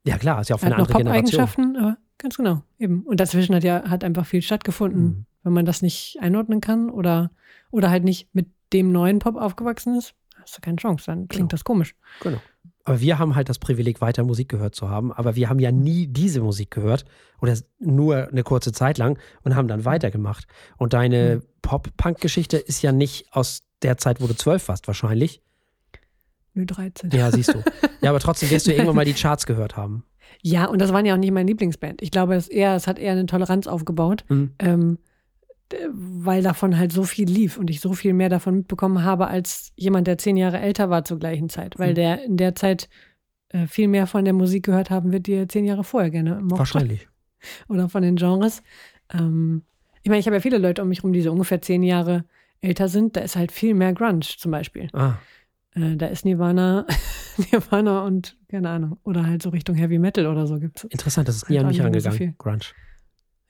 [0.07, 1.25] Ja, klar, ist ja auch für eine noch andere Generation.
[1.47, 3.03] Pop-Eigenschaften, aber ganz genau, eben.
[3.03, 5.25] Und dazwischen hat ja hat einfach viel stattgefunden, Mhm.
[5.49, 7.31] Wenn man das nicht einordnen kann oder,
[7.71, 11.49] oder halt nicht mit dem neuen Pop aufgewachsen ist, hast du keine Chance, dann klingt
[11.49, 11.49] Genau.
[11.49, 11.95] das komisch.
[12.23, 12.39] Genau.
[12.85, 15.13] Aber wir haben halt das Privileg, weiter Musik gehört zu haben.
[15.13, 17.05] Aber wir haben ja nie diese Musik gehört
[17.43, 20.47] oder nur eine kurze Zeit lang und haben dann weitergemacht.
[20.79, 25.43] Und deine Pop-Punk-Geschichte ist ja nicht aus der Zeit, wo du zwölf warst, wahrscheinlich.
[26.55, 27.11] Nö, 13.
[27.11, 27.63] Ja, siehst du.
[28.01, 30.05] Ja, aber trotzdem wirst du irgendwann mal die Charts gehört haben.
[30.41, 32.01] Ja, und das waren ja auch nicht meine Lieblingsband.
[32.01, 34.53] Ich glaube, es, eher, es hat eher eine Toleranz aufgebaut, Mhm.
[34.61, 34.99] ähm,
[35.93, 39.73] weil davon halt so viel lief und ich so viel mehr davon mitbekommen habe als
[39.77, 41.95] jemand, der zehn Jahre älter war zur gleichen Zeit, weil Mhm.
[41.97, 42.89] der in der Zeit
[43.51, 46.37] äh, viel mehr von der Musik gehört haben wird, die er zehn Jahre vorher gerne
[46.41, 46.59] mochte.
[46.59, 47.09] Wahrscheinlich.
[47.69, 48.63] Oder von den Genres.
[49.13, 49.63] Ähm,
[50.03, 52.25] ich meine, ich habe ja viele Leute um mich rum, die so ungefähr zehn Jahre
[52.61, 53.17] älter sind.
[53.17, 54.89] Da ist halt viel mehr Grunge zum Beispiel.
[54.93, 55.15] Ah,
[55.75, 56.87] Äh, da ist Nirvana,
[57.53, 58.99] Nirvana und keine Ahnung.
[59.05, 60.85] Oder halt so Richtung Heavy Metal oder so gibt es.
[60.85, 62.35] interessant, das ist Halt nie an auch mich nicht mehr so.
[62.39, 62.59] Grunge.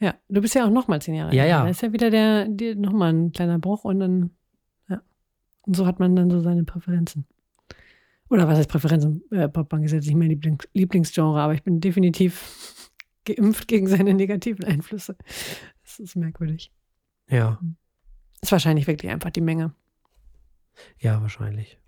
[0.00, 1.64] Ja, du bist ja auch nochmal zehn Jahre Ja, ja.
[1.64, 4.30] Da ist ja wieder der, der nochmal ein kleiner Bruch und dann,
[4.88, 5.02] ja.
[5.62, 7.26] Und so hat man dann so seine Präferenzen.
[8.30, 9.22] Oder was heißt Präferenzen?
[9.30, 12.90] Äh, Poppunk ist jetzt nicht mein Lieblings Lieblingsgenre, aber ich bin definitiv
[13.24, 15.16] geimpft gegen seine negativen Einflüsse.
[15.82, 16.70] Das ist merkwürdig.
[17.30, 17.58] Ja,
[18.40, 19.74] Ist wahrscheinlich wirklich einfach die Menge.
[20.98, 21.78] ja, wahrscheinlich.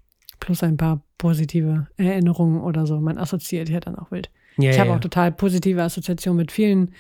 [0.41, 2.99] Plus ein paar positive Erinnerungen oder so.
[3.01, 4.31] Man assoziiert ja dann auch wild.
[4.57, 4.97] Ja, Ich ja, habe ja.
[4.97, 6.95] auch total positive Assoziationen mit vielen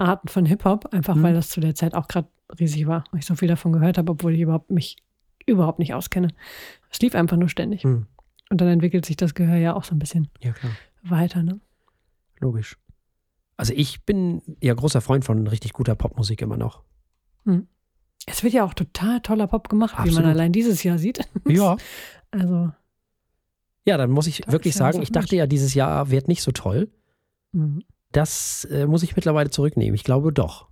[0.00, 1.22] Arten von Hip-Hop, einfach Mhm.
[1.22, 3.04] weil das zu der Zeit auch gerade riesig war.
[3.12, 4.96] Und ich so viel davon gehört habe, obwohl ich überhaupt mich
[5.46, 6.28] überhaupt nicht auskenne.
[6.90, 7.82] Es lief einfach nur ständig.
[7.82, 8.06] Hm.
[8.50, 10.52] Und dann entwickelt sich das Gehör ja auch so ein bisschen ja,
[11.02, 11.42] weiter.
[11.42, 11.60] Ne?
[12.40, 12.76] Logisch.
[13.56, 16.82] Also ich bin ja großer Freund von richtig guter Popmusik immer noch.
[18.26, 20.22] Es wird ja auch total toller Pop gemacht, wie Absolut.
[20.22, 21.20] man allein dieses Jahr sieht.
[21.48, 21.76] Ja.
[22.30, 22.70] Also,
[23.86, 26.90] Ja, dann muss ich wirklich sagen, ich dachte ja, dieses Jahr wird nicht so toll.
[27.52, 27.82] mhm.
[28.12, 29.94] Das äh, muss ich mittlerweile zurücknehmen.
[29.94, 30.68] Ich glaube doch.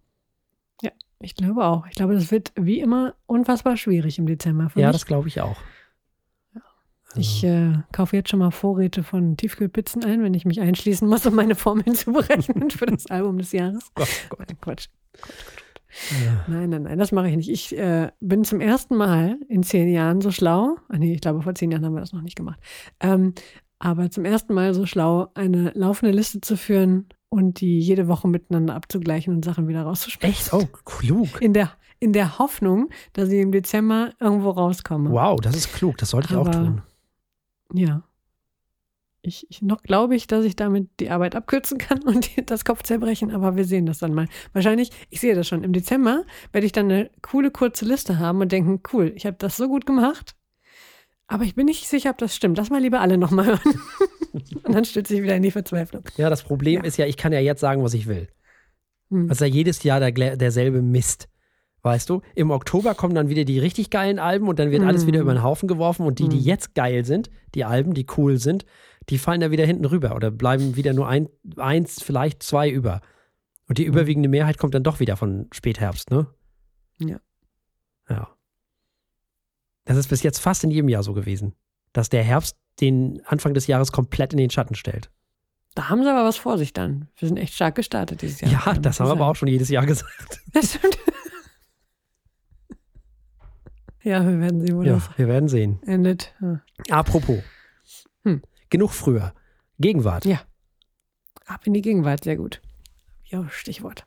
[1.20, 1.86] ich glaube auch.
[1.86, 4.92] Ich glaube, das wird wie immer unfassbar schwierig im Dezember ja, mich.
[4.92, 5.56] das glaube ich auch.
[6.54, 11.08] Also, Ich äh, kaufe jetzt schon mal Vorräte von Tiefkühlpizzen ein, wenn ich mich einschließen
[11.08, 13.90] muss, um meine Formeln zu berechnen für das Album des Jahres.
[13.94, 14.48] Gott, Gott.
[14.48, 14.88] Nein, Quatsch.
[16.24, 16.44] Ja.
[16.46, 17.48] Nein, nein, nein, das mache ich nicht.
[17.48, 20.76] Ich äh, bin zum ersten Mal in zehn Jahren so schlau.
[20.88, 22.60] Ah, nee, ich glaube, vor zehn Jahren haben wir das noch nicht gemacht.
[23.00, 23.34] Ähm,
[23.78, 28.28] aber zum ersten Mal so schlau, eine laufende Liste zu führen und die jede Woche
[28.28, 30.34] miteinander abzugleichen und Sachen wieder rauszusprechen.
[30.34, 30.52] Echt?
[30.52, 31.40] Oh, klug.
[31.40, 35.10] In der, in der Hoffnung, dass ich im Dezember irgendwo rauskomme.
[35.10, 35.98] Wow, das ist klug.
[35.98, 36.82] Das sollte ich auch tun.
[37.72, 38.02] Ja.
[39.20, 43.32] Ich, ich noch glaube ich, dass ich damit die Arbeit abkürzen kann und das Kopfzerbrechen,
[43.32, 44.28] aber wir sehen das dann mal.
[44.52, 48.40] Wahrscheinlich, ich sehe das schon, im Dezember werde ich dann eine coole, kurze Liste haben
[48.40, 50.36] und denken, cool, ich habe das so gut gemacht,
[51.28, 52.56] aber ich bin nicht sicher, ob das stimmt.
[52.58, 53.60] Lass mal lieber alle nochmal hören.
[54.64, 56.02] und dann stütze ich wieder in die Verzweiflung.
[56.16, 56.84] Ja, das Problem Ja.
[56.86, 58.28] ist ja, ich kann ja jetzt sagen, was ich will.
[59.10, 59.28] Hm.
[59.28, 61.28] Das ist ja jedes Jahr der, derselbe Mist.
[61.82, 62.22] Weißt du?
[62.34, 65.06] Im Oktober kommen dann wieder die richtig geilen Alben und dann wird alles Mhm.
[65.06, 66.42] wieder über den Haufen geworfen und die, die Mhm.
[66.42, 68.66] jetzt geil sind, die Alben, die cool sind,
[69.08, 73.00] die fallen da wieder hinten rüber oder bleiben wieder nur ein, eins, vielleicht zwei über.
[73.68, 76.26] Und die überwiegende Mehrheit kommt dann doch wieder von Spätherbst, ne?
[76.98, 77.20] Ja.
[78.10, 78.28] Ja.
[79.88, 81.54] Das ist bis jetzt fast in jedem Jahr so gewesen,
[81.94, 85.10] dass der Herbst den Anfang des Jahres komplett in den Schatten stellt.
[85.74, 87.08] Da haben sie aber was vor sich dann.
[87.16, 88.50] Wir sind echt stark gestartet dieses Jahr.
[88.66, 90.40] Ja, das haben wir aber auch schon jedes Jahr gesagt.
[90.52, 90.98] Das stimmt.
[94.02, 95.80] ja, wir werden sehen, wo Ja, das wir werden sehen.
[95.84, 96.34] endet.
[96.40, 96.60] Ja.
[96.90, 97.42] Apropos.
[98.24, 98.42] Hm.
[98.70, 99.34] Genug früher.
[99.78, 100.24] Gegenwart.
[100.24, 100.40] Ja.
[101.46, 102.60] Ab in die Gegenwart, sehr gut.
[103.24, 104.04] Ja, Stichwort.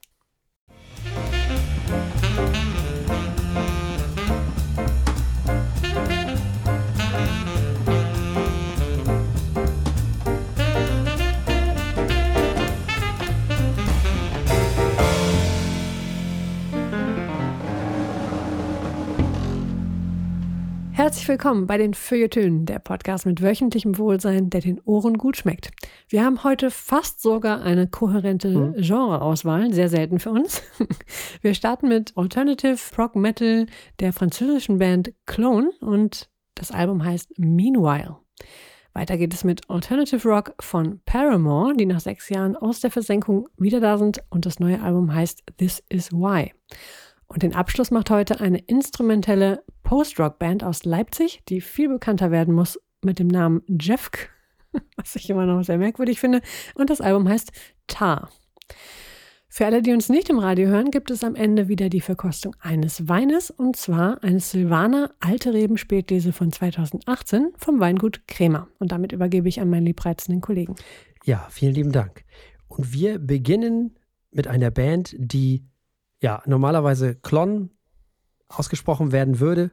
[21.21, 25.69] Herzlich willkommen bei den Feuilletönen, der Podcast mit wöchentlichem Wohlsein, der den Ohren gut schmeckt.
[26.09, 28.73] Wir haben heute fast sogar eine kohärente Mhm.
[28.81, 30.63] Genreauswahl, sehr selten für uns.
[31.43, 33.67] Wir starten mit Alternative Prog Metal
[33.99, 38.17] der französischen Band Clone und das Album heißt Meanwhile.
[38.93, 43.47] Weiter geht es mit Alternative Rock von Paramore, die nach sechs Jahren aus der Versenkung
[43.57, 46.51] wieder da sind und das neue Album heißt This Is Why.
[47.31, 52.77] Und den Abschluss macht heute eine instrumentelle Post-Rock-Band aus Leipzig, die viel bekannter werden muss
[53.01, 54.29] mit dem Namen Jeffk,
[54.97, 56.41] was ich immer noch sehr merkwürdig finde.
[56.75, 57.53] Und das Album heißt
[57.87, 58.29] Tar.
[59.47, 62.53] Für alle, die uns nicht im Radio hören, gibt es am Ende wieder die Verkostung
[62.59, 68.67] eines Weines und zwar eines Silvaner Alte Reben Spätlese von 2018 vom Weingut Kremer.
[68.79, 70.75] Und damit übergebe ich an meinen liebreizenden Kollegen.
[71.23, 72.25] Ja, vielen lieben Dank.
[72.67, 73.95] Und wir beginnen
[74.31, 75.70] mit einer Band, die
[76.21, 77.71] ja normalerweise Klon
[78.47, 79.71] ausgesprochen werden würde.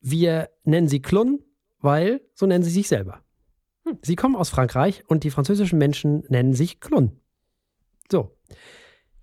[0.00, 1.40] Wir nennen sie Klon,
[1.80, 3.22] weil so nennen sie sich selber.
[3.84, 3.98] Hm.
[4.02, 7.20] Sie kommen aus Frankreich und die französischen Menschen nennen sich Klon.
[8.10, 8.36] So.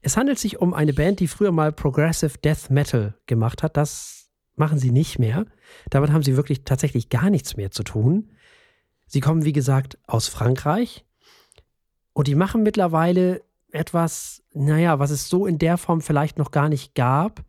[0.01, 3.75] Es handelt sich um eine Band, die früher mal Progressive Death Metal gemacht hat.
[3.75, 5.45] Das machen sie nicht mehr.
[5.89, 8.31] Damit haben sie wirklich tatsächlich gar nichts mehr zu tun.
[9.07, 11.05] Sie kommen, wie gesagt, aus Frankreich
[12.13, 16.69] und die machen mittlerweile etwas, naja, was es so in der Form vielleicht noch gar
[16.69, 17.43] nicht gab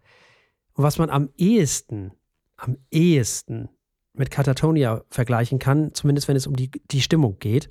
[0.75, 2.13] und was man am ehesten,
[2.57, 3.69] am ehesten
[4.13, 7.71] mit Katatonia vergleichen kann, zumindest wenn es um die, die Stimmung geht.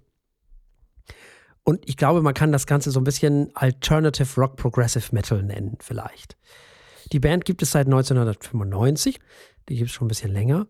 [1.64, 5.78] Und ich glaube, man kann das Ganze so ein bisschen Alternative Rock Progressive Metal nennen,
[5.80, 6.38] vielleicht.
[7.12, 9.20] Die Band gibt es seit 1995,
[9.68, 10.68] die gibt es schon ein bisschen länger.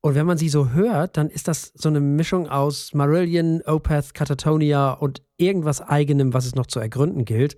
[0.00, 4.14] Und wenn man sie so hört, dann ist das so eine Mischung aus Marillion, Opeth,
[4.14, 7.56] Catatonia und irgendwas eigenem, was es noch zu ergründen gilt.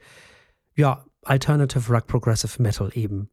[0.74, 3.28] Ja, Alternative Rock Progressive Metal eben.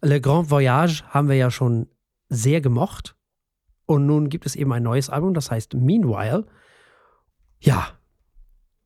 [0.00, 1.88] Le Grand Voyage haben wir ja schon
[2.28, 3.16] sehr gemocht.
[3.86, 6.46] Und nun gibt es eben ein neues Album, das heißt Meanwhile.
[7.60, 7.98] Ja,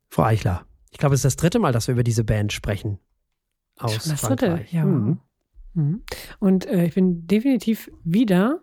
[0.08, 2.98] Frau Eichler, ich glaube, es ist das dritte Mal, dass wir über diese Band sprechen.
[3.78, 4.84] Aus Schon das dritte, ja.
[4.84, 5.20] Mhm.
[5.74, 6.02] mhm.
[6.38, 8.62] Und äh, ich bin definitiv wieder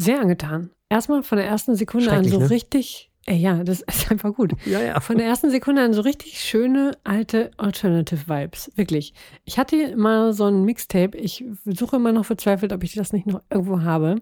[0.00, 0.70] sehr angetan.
[0.88, 2.50] Erstmal von der ersten Sekunde an so ne?
[2.50, 4.52] richtig Ey, ja, das ist einfach gut.
[4.64, 5.00] Ja, ja.
[5.00, 8.72] Von der ersten Sekunde an so richtig schöne alte Alternative Vibes.
[8.76, 9.14] Wirklich.
[9.44, 11.16] Ich hatte mal so ein Mixtape.
[11.16, 14.16] Ich suche immer noch verzweifelt, ob ich das nicht noch irgendwo habe.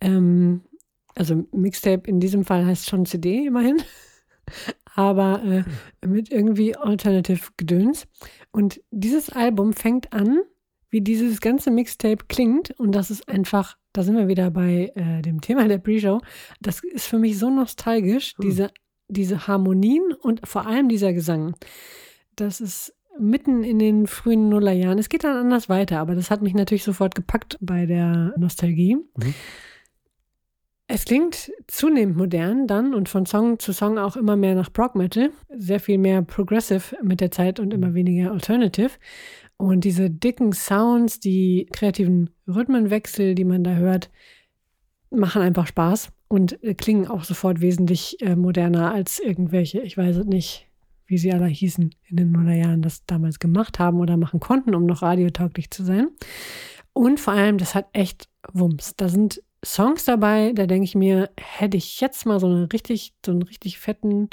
[0.00, 0.62] Ähm,
[1.14, 3.82] also Mixtape in diesem Fall heißt schon CD immerhin.
[4.94, 8.06] Aber äh, mit irgendwie Alternative Gedöns.
[8.50, 10.40] Und dieses Album fängt an,
[10.90, 12.70] wie dieses ganze Mixtape klingt.
[12.78, 16.20] Und das ist einfach da sind wir wieder bei äh, dem Thema der Pre-Show.
[16.60, 18.48] Das ist für mich so nostalgisch, hm.
[18.48, 18.70] diese,
[19.08, 21.56] diese Harmonien und vor allem dieser Gesang.
[22.36, 25.00] Das ist mitten in den frühen Nullerjahren.
[25.00, 28.94] Es geht dann anders weiter, aber das hat mich natürlich sofort gepackt bei der Nostalgie.
[29.16, 29.34] Mhm.
[30.86, 34.94] Es klingt zunehmend modern dann und von Song zu Song auch immer mehr nach Prog
[34.94, 35.30] Metal.
[35.54, 38.92] Sehr viel mehr Progressive mit der Zeit und immer weniger Alternative.
[39.58, 44.08] Und diese dicken Sounds, die kreativen Rhythmenwechsel, die man da hört,
[45.10, 50.24] machen einfach Spaß und äh, klingen auch sofort wesentlich äh, moderner als irgendwelche, ich weiß
[50.24, 50.66] nicht,
[51.06, 54.86] wie sie alle hießen, in den Nullerjahren das damals gemacht haben oder machen konnten, um
[54.86, 56.08] noch radiotauglich zu sein.
[56.92, 58.94] Und vor allem, das hat echt Wumms.
[58.96, 63.14] Da sind Songs dabei, da denke ich mir, hätte ich jetzt mal so einen richtig,
[63.24, 64.28] so einen richtig fetten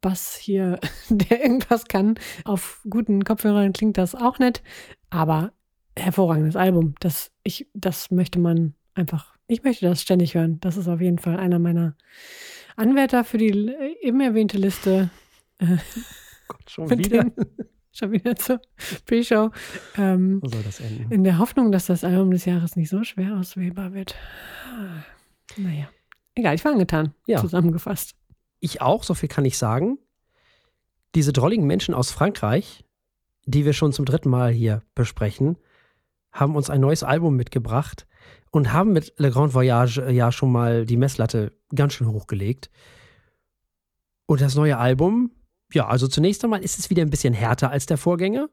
[0.00, 2.14] Bass hier, der irgendwas kann.
[2.44, 4.62] Auf guten Kopfhörern klingt das auch nett,
[5.10, 5.52] aber
[5.98, 6.94] hervorragendes Album.
[7.00, 10.58] Das, ich, das möchte man einfach, ich möchte das ständig hören.
[10.60, 11.96] Das ist auf jeden Fall einer meiner
[12.76, 15.10] Anwärter für die eben erwähnte Liste.
[15.58, 15.76] Äh,
[16.48, 17.24] Gott, schon wieder.
[17.24, 17.32] Den,
[17.92, 18.60] schon wieder zur
[19.06, 19.50] Pre-Show.
[19.98, 21.12] Ähm, Wo soll das enden?
[21.12, 24.14] In der Hoffnung, dass das Album des Jahres nicht so schwer auswählbar wird.
[25.56, 25.88] Naja.
[26.36, 27.12] Egal, ich war angetan.
[27.26, 27.38] Ja.
[27.38, 28.14] Zusammengefasst
[28.60, 29.98] ich auch, so viel kann ich sagen.
[31.14, 32.84] Diese drolligen Menschen aus Frankreich,
[33.46, 35.56] die wir schon zum dritten Mal hier besprechen,
[36.30, 38.06] haben uns ein neues Album mitgebracht
[38.50, 42.70] und haben mit Le Grand Voyage äh, ja schon mal die Messlatte ganz schön hochgelegt.
[44.26, 45.32] Und das neue Album,
[45.72, 48.48] ja, also zunächst einmal ist es wieder ein bisschen härter als der Vorgänger.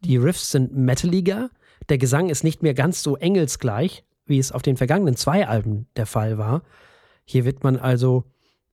[0.00, 1.50] Die Riffs sind metaliger,
[1.88, 5.86] der Gesang ist nicht mehr ganz so engelsgleich, wie es auf den vergangenen zwei Alben
[5.96, 6.62] der Fall war.
[7.24, 8.24] Hier wird man also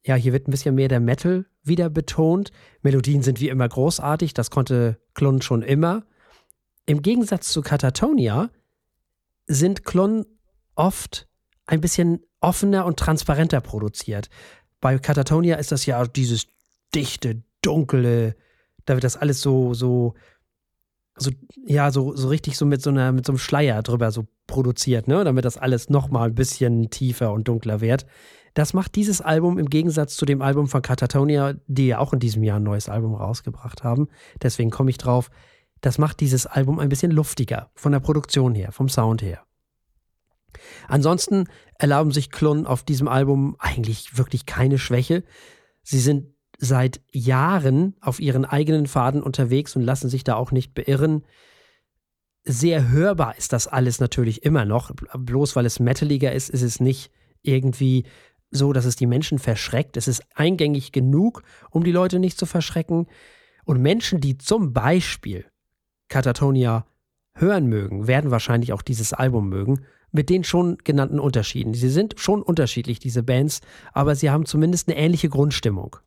[0.05, 2.51] ja, hier wird ein bisschen mehr der Metal wieder betont.
[2.81, 6.03] Melodien sind wie immer großartig, das konnte Klon schon immer.
[6.85, 8.49] Im Gegensatz zu Katatonia
[9.45, 10.25] sind Klon
[10.75, 11.27] oft
[11.65, 14.29] ein bisschen offener und transparenter produziert.
[14.81, 16.47] Bei Katatonia ist das ja dieses
[16.95, 18.35] dichte, dunkle,
[18.85, 20.15] da wird das alles so, so,
[21.15, 21.31] so,
[21.67, 25.07] ja, so, so richtig so mit so einer, mit so einem Schleier drüber so produziert,
[25.07, 25.23] ne?
[25.23, 28.05] Damit das alles nochmal ein bisschen tiefer und dunkler wird.
[28.53, 32.19] Das macht dieses Album im Gegensatz zu dem Album von Katatonia, die ja auch in
[32.19, 34.07] diesem Jahr ein neues Album rausgebracht haben.
[34.41, 35.29] Deswegen komme ich drauf.
[35.81, 39.43] Das macht dieses Album ein bisschen luftiger, von der Produktion her, vom Sound her.
[40.87, 41.45] Ansonsten
[41.77, 45.23] erlauben sich Klon auf diesem Album eigentlich wirklich keine Schwäche.
[45.83, 50.73] Sie sind seit Jahren auf ihren eigenen Faden unterwegs und lassen sich da auch nicht
[50.73, 51.23] beirren.
[52.43, 54.91] Sehr hörbar ist das alles natürlich immer noch.
[55.17, 58.05] Bloß weil es metaliger ist, ist es nicht irgendwie
[58.51, 59.97] so, dass es die Menschen verschreckt.
[59.97, 63.07] Es ist eingängig genug, um die Leute nicht zu verschrecken.
[63.65, 65.45] Und Menschen, die zum Beispiel
[66.07, 66.85] Katatonia
[67.35, 71.73] hören mögen, werden wahrscheinlich auch dieses Album mögen, mit den schon genannten Unterschieden.
[71.73, 73.61] Sie sind schon unterschiedlich, diese Bands,
[73.93, 75.97] aber sie haben zumindest eine ähnliche Grundstimmung.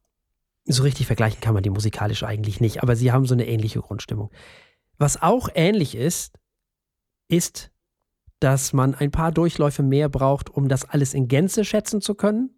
[0.65, 3.81] So richtig vergleichen kann man die musikalisch eigentlich nicht, aber sie haben so eine ähnliche
[3.81, 4.31] Grundstimmung.
[4.99, 6.39] Was auch ähnlich ist,
[7.29, 7.72] ist
[8.43, 12.51] dass man ein paar Durchläufe mehr braucht, um das alles in Gänze schätzen zu können.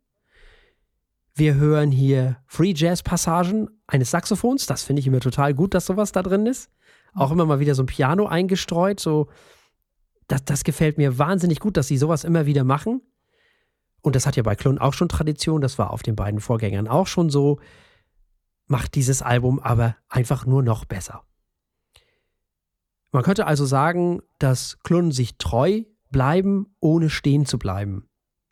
[1.34, 4.66] Wir hören hier Free Jazz Passagen eines Saxophons.
[4.66, 6.70] Das finde ich immer total gut, dass sowas da drin ist.
[7.12, 8.98] Auch immer mal wieder so ein Piano eingestreut.
[8.98, 9.28] So,
[10.26, 13.02] das, das gefällt mir wahnsinnig gut, dass sie sowas immer wieder machen.
[14.00, 15.60] Und das hat ja bei Klon auch schon Tradition.
[15.60, 17.58] Das war auf den beiden Vorgängern auch schon so.
[18.66, 21.24] Macht dieses Album aber einfach nur noch besser.
[23.14, 28.08] Man könnte also sagen, dass Klun sich treu bleiben, ohne stehen zu bleiben.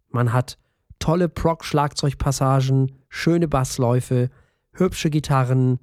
[0.09, 0.57] Man hat
[1.01, 4.31] tolle Prog-Schlagzeugpassagen, schöne Bassläufe,
[4.71, 5.81] hübsche Gitarren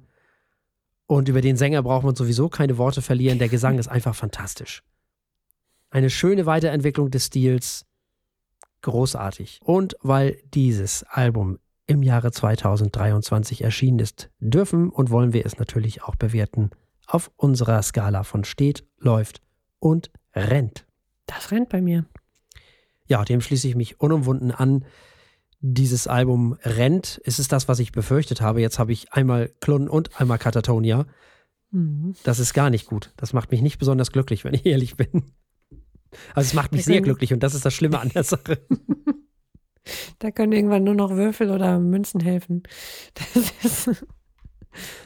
[1.04, 3.38] und über den Sänger braucht man sowieso keine Worte verlieren.
[3.38, 4.82] Der Gesang ist einfach fantastisch.
[5.90, 7.84] Eine schöne Weiterentwicklung des Stils,
[8.80, 9.60] großartig.
[9.62, 16.02] Und weil dieses Album im Jahre 2023 erschienen ist, dürfen und wollen wir es natürlich
[16.02, 16.70] auch bewerten
[17.14, 19.42] auf unserer Skala von steht, läuft
[19.78, 20.86] und rennt?
[21.26, 22.06] Das rennt bei mir.
[23.06, 24.84] Ja, dem schließe ich mich unumwunden an.
[25.60, 27.20] Dieses Album rennt.
[27.24, 28.60] Es ist das, was ich befürchtet habe.
[28.60, 31.06] Jetzt habe ich einmal Klun und einmal Katatonia.
[31.70, 32.14] Mhm.
[32.24, 33.12] Das ist gar nicht gut.
[33.16, 35.32] Das macht mich nicht besonders glücklich, wenn ich ehrlich bin.
[36.34, 38.66] Also es macht mich sehr glücklich und das ist das Schlimme an der Sache.
[40.18, 42.62] Da können irgendwann nur noch Würfel oder Münzen helfen.
[43.14, 43.52] Das
[43.88, 44.06] ist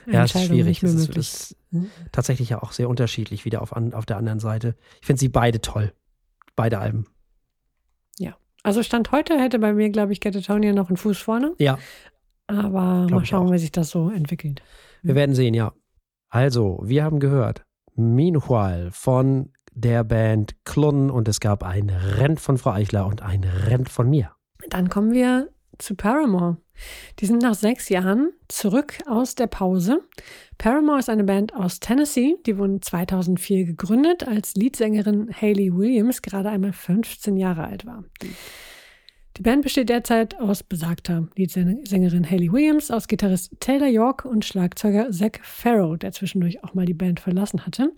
[0.06, 0.82] ja, ist schwierig.
[0.82, 1.90] Es ist, ist, hm?
[2.12, 4.76] tatsächlich ja auch sehr unterschiedlich wieder auf, an, auf der anderen Seite.
[5.00, 5.92] Ich finde sie beide toll.
[6.56, 7.06] Beide Alben.
[8.18, 8.36] Ja.
[8.62, 11.54] Also Stand heute hätte bei mir, glaube ich, Catatonia noch einen Fuß vorne.
[11.58, 11.78] Ja.
[12.46, 14.62] Aber Glaub mal schauen, wie sich das so entwickelt.
[15.02, 15.72] Wir werden sehen, ja.
[16.28, 22.58] Also, wir haben gehört, Meanwhile von der Band Klun und es gab ein Rent von
[22.58, 24.32] Frau Eichler und ein Rent von mir.
[24.68, 25.50] Dann kommen wir
[25.84, 26.56] zu Paramore.
[27.20, 30.00] Die sind nach sechs Jahren zurück aus der Pause.
[30.58, 32.36] Paramore ist eine Band aus Tennessee.
[32.46, 38.04] Die wurden 2004 gegründet, als Leadsängerin Hayley Williams gerade einmal 15 Jahre alt war.
[39.36, 45.10] Die Band besteht derzeit aus besagter Leadsängerin Hayley Williams, aus Gitarrist Taylor York und Schlagzeuger
[45.10, 47.92] Zach Farrow, der zwischendurch auch mal die Band verlassen hatte.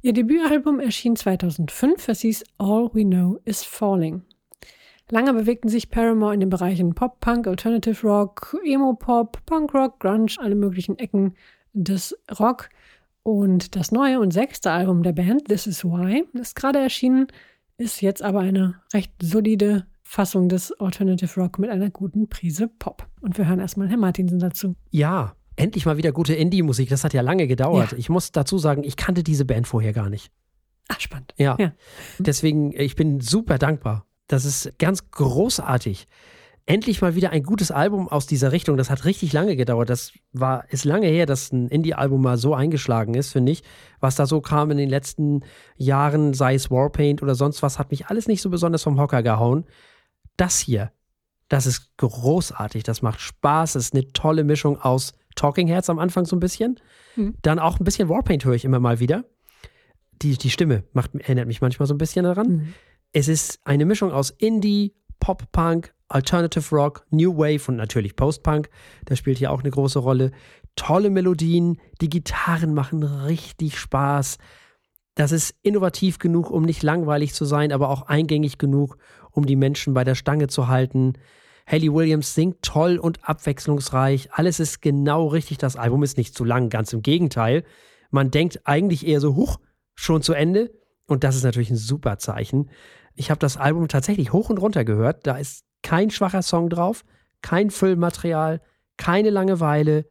[0.00, 4.22] Ihr Debütalbum erschien 2005, es hieß All We Know Is Falling.
[5.10, 10.54] Lange bewegten sich Paramore in den Bereichen Pop, Punk, Alternative Rock, Emo-Pop, Punk-Rock, Grunge, alle
[10.54, 11.34] möglichen Ecken
[11.72, 12.68] des Rock.
[13.22, 17.26] Und das neue und sechste Album der Band, This Is Why, ist gerade erschienen,
[17.78, 23.06] ist jetzt aber eine recht solide Fassung des Alternative Rock mit einer guten Prise Pop.
[23.20, 24.74] Und wir hören erstmal Herrn Martinsen dazu.
[24.90, 26.90] Ja, endlich mal wieder gute Indie-Musik.
[26.90, 27.92] Das hat ja lange gedauert.
[27.92, 27.98] Ja.
[27.98, 30.30] Ich muss dazu sagen, ich kannte diese Band vorher gar nicht.
[30.88, 31.34] Ach, spannend.
[31.36, 31.56] Ja.
[31.58, 31.72] ja.
[32.18, 36.06] Deswegen, ich bin super dankbar das ist ganz großartig.
[36.66, 38.76] Endlich mal wieder ein gutes Album aus dieser Richtung.
[38.76, 39.88] Das hat richtig lange gedauert.
[39.88, 43.62] Das war, ist lange her, dass ein Indie-Album mal so eingeschlagen ist, finde ich.
[44.00, 45.40] Was da so kam in den letzten
[45.76, 49.22] Jahren, sei es Warpaint oder sonst was, hat mich alles nicht so besonders vom Hocker
[49.22, 49.64] gehauen.
[50.36, 50.92] Das hier,
[51.48, 52.82] das ist großartig.
[52.82, 53.72] Das macht Spaß.
[53.72, 56.78] Das ist eine tolle Mischung aus Talking Heads am Anfang so ein bisschen.
[57.16, 57.34] Mhm.
[57.40, 59.24] Dann auch ein bisschen Warpaint höre ich immer mal wieder.
[60.20, 62.48] Die, die Stimme macht, erinnert mich manchmal so ein bisschen daran.
[62.48, 62.74] Mhm.
[63.12, 68.68] Es ist eine Mischung aus Indie, Pop-Punk, Alternative Rock, New Wave und natürlich Post-Punk.
[69.06, 70.30] Das spielt hier auch eine große Rolle.
[70.76, 74.38] Tolle Melodien, die Gitarren machen richtig Spaß.
[75.14, 78.98] Das ist innovativ genug, um nicht langweilig zu sein, aber auch eingängig genug,
[79.32, 81.14] um die Menschen bei der Stange zu halten.
[81.66, 84.32] Haley Williams singt toll und abwechslungsreich.
[84.32, 85.58] Alles ist genau richtig.
[85.58, 87.64] Das Album ist nicht zu lang, ganz im Gegenteil.
[88.10, 89.58] Man denkt eigentlich eher so, huch,
[89.94, 90.70] schon zu Ende.
[91.06, 92.70] Und das ist natürlich ein super Zeichen.
[93.18, 95.26] Ich habe das Album tatsächlich hoch und runter gehört.
[95.26, 97.04] Da ist kein schwacher Song drauf,
[97.42, 98.60] kein Füllmaterial,
[98.96, 100.06] keine Langeweile.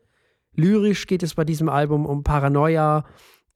[0.51, 3.05] Lyrisch geht es bei diesem Album um Paranoia,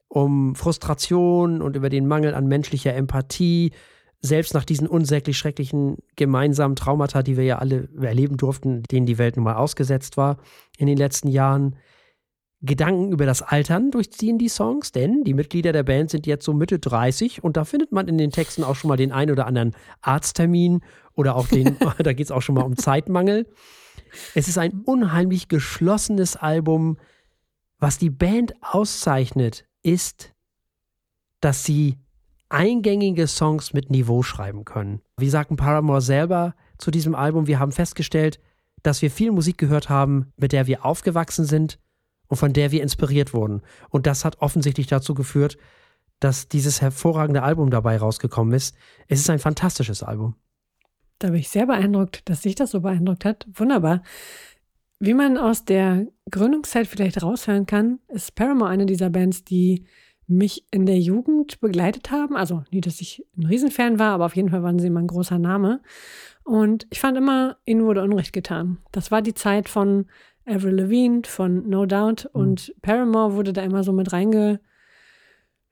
[0.08, 3.72] um Frustration und über den Mangel an menschlicher Empathie.
[4.20, 9.18] Selbst nach diesen unsäglich schrecklichen gemeinsamen Traumata, die wir ja alle erleben durften, denen die
[9.18, 10.38] Welt nun mal ausgesetzt war
[10.78, 11.76] in den letzten Jahren,
[12.64, 16.52] Gedanken über das Altern durchziehen die Songs, denn die Mitglieder der Band sind jetzt so
[16.52, 19.46] Mitte 30 und da findet man in den Texten auch schon mal den ein oder
[19.46, 20.80] anderen Arzttermin
[21.14, 23.48] oder auch den, da geht es auch schon mal um Zeitmangel.
[24.34, 26.98] Es ist ein unheimlich geschlossenes Album.
[27.78, 30.32] Was die Band auszeichnet, ist,
[31.40, 31.98] dass sie
[32.48, 35.00] eingängige Songs mit Niveau schreiben können.
[35.16, 38.38] Wie sagten Paramore selber zu diesem Album, wir haben festgestellt,
[38.84, 41.80] dass wir viel Musik gehört haben, mit der wir aufgewachsen sind
[42.28, 43.62] und von der wir inspiriert wurden.
[43.90, 45.58] Und das hat offensichtlich dazu geführt,
[46.20, 48.76] dass dieses hervorragende Album dabei rausgekommen ist.
[49.08, 50.36] Es ist ein fantastisches Album.
[51.18, 53.46] Da bin ich sehr beeindruckt, dass sich das so beeindruckt hat.
[53.54, 54.02] Wunderbar.
[54.98, 59.84] Wie man aus der Gründungszeit vielleicht raushören kann, ist Paramore eine dieser Bands, die
[60.28, 62.36] mich in der Jugend begleitet haben.
[62.36, 65.08] Also nie, dass ich ein Riesenfan war, aber auf jeden Fall waren sie immer ein
[65.08, 65.80] großer Name.
[66.44, 68.78] Und ich fand immer, ihnen wurde Unrecht getan.
[68.92, 70.06] Das war die Zeit von
[70.46, 72.40] Avril Lavigne von No Doubt mhm.
[72.40, 74.60] und Paramore wurde da immer so mit reinge,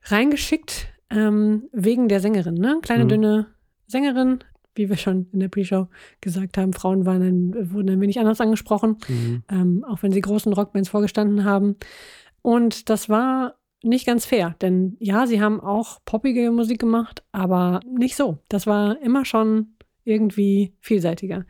[0.03, 2.79] reingeschickt, ähm, wegen der Sängerin, ne?
[2.83, 3.09] Kleine, mhm.
[3.09, 3.47] dünne
[3.87, 4.39] Sängerin,
[4.75, 5.89] wie wir schon in der Pre-Show
[6.21, 6.73] gesagt haben.
[6.73, 9.43] Frauen waren ein, wurden ein wenig anders angesprochen, mhm.
[9.51, 11.77] ähm, auch wenn sie großen Rockbands vorgestanden haben.
[12.43, 17.81] Und das war nicht ganz fair, denn ja, sie haben auch poppige Musik gemacht, aber
[17.91, 18.39] nicht so.
[18.49, 19.75] Das war immer schon
[20.11, 21.45] irgendwie vielseitiger.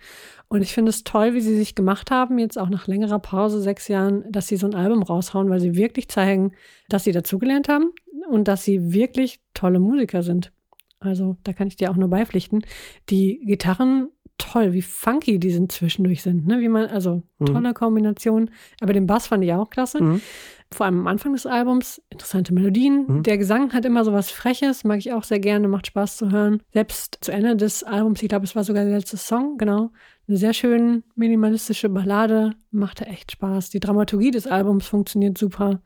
[0.49, 3.61] Und ich finde es toll, wie sie sich gemacht haben, jetzt auch nach längerer Pause,
[3.61, 6.53] sechs Jahren, dass sie so ein Album raushauen, weil sie wirklich zeigen,
[6.89, 7.93] dass sie dazugelernt haben
[8.29, 10.53] und dass sie wirklich tolle Musiker sind.
[11.01, 12.63] Also da kann ich dir auch nur beipflichten.
[13.09, 14.09] Die Gitarren
[14.41, 16.47] toll, wie funky die sind zwischendurch sind.
[16.47, 16.61] Ne?
[16.61, 17.47] Wie man, also mhm.
[17.47, 18.51] tolle Kombination.
[18.81, 20.03] Aber den Bass fand ich auch klasse.
[20.03, 20.21] Mhm.
[20.73, 22.03] Vor allem am Anfang des Albums.
[22.11, 23.07] Interessante Melodien.
[23.07, 23.23] Mhm.
[23.23, 26.31] Der Gesang hat immer so was Freches, mag ich auch sehr gerne, macht Spaß zu
[26.31, 26.63] hören.
[26.73, 29.91] Selbst zu Ende des Albums, ich glaube, es war sogar der letzte Song, genau.
[30.27, 33.71] Eine sehr schön minimalistische Ballade, machte echt Spaß.
[33.71, 35.83] Die Dramaturgie des Albums funktioniert super.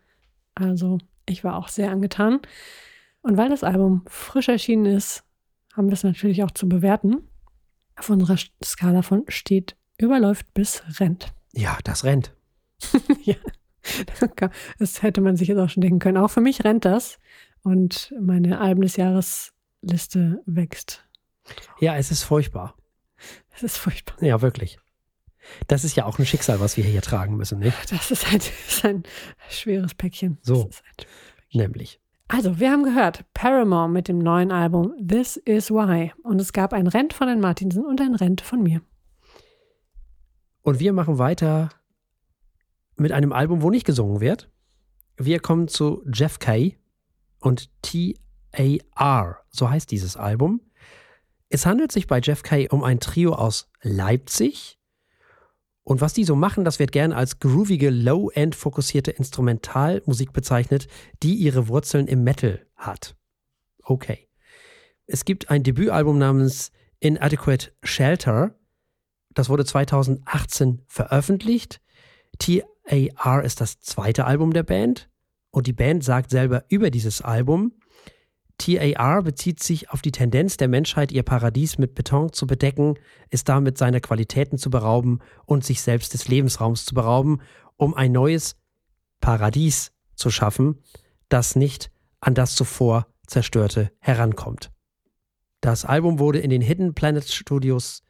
[0.55, 2.41] Also, ich war auch sehr angetan.
[3.23, 5.25] Und weil das Album frisch erschienen ist,
[5.75, 7.27] haben wir es natürlich auch zu bewerten.
[7.97, 11.33] Auf unserer Skala von steht, überläuft bis rennt.
[11.57, 12.35] Ja, das rennt.
[13.23, 13.37] ja,
[14.81, 16.17] das hätte man sich jetzt auch schon denken können.
[16.17, 17.21] Auch für mich rennt das
[17.63, 21.07] und meine Alben des Jahres Liste wächst.
[21.79, 22.75] Ja, es ist furchtbar.
[23.55, 24.21] Es ist furchtbar.
[24.21, 24.81] Ja, wirklich.
[25.67, 27.77] Das ist ja auch ein Schicksal, was wir hier tragen müssen, nicht?
[27.93, 29.03] Das ist ein, ist ein
[29.49, 30.39] schweres Päckchen.
[30.43, 30.71] So,
[31.53, 32.01] nämlich.
[32.29, 36.13] Also, wir haben gehört, Paramore mit dem neuen Album This Is Why.
[36.23, 38.81] Und es gab ein Rent von den Martinsen und ein Rent von mir.
[40.63, 41.69] Und wir machen weiter
[42.97, 44.51] mit einem Album, wo nicht gesungen wird.
[45.17, 46.79] Wir kommen zu Jeff Kay
[47.41, 49.39] und T.A.R.
[49.51, 50.61] So heißt dieses Album.
[51.51, 54.79] Es handelt sich bei Jeff Kay um ein Trio aus Leipzig,
[55.85, 60.89] und was die so machen, das wird gern als groovige, low-end fokussierte Instrumentalmusik bezeichnet,
[61.23, 63.17] die ihre Wurzeln im Metal hat.
[63.83, 64.29] Okay.
[65.07, 68.59] Es gibt ein Debütalbum namens Inadequate Shelter.
[69.35, 71.83] Das wurde 2018 veröffentlicht.
[72.39, 75.11] TAR ist das zweite Album der Band.
[75.51, 77.75] Und die Band sagt selber über dieses Album,
[78.59, 82.95] TAR bezieht sich auf die Tendenz der Menschheit, ihr Paradies mit Beton zu bedecken,
[83.31, 87.41] es damit seiner Qualitäten zu berauben und sich selbst des Lebensraums zu berauben,
[87.77, 88.57] um ein neues
[89.21, 90.83] Paradies zu schaffen,
[91.29, 91.91] das nicht
[92.21, 94.71] an das zuvor zerstörte herankommt.
[95.61, 98.03] Das Album wurde in den Hidden Planet Studios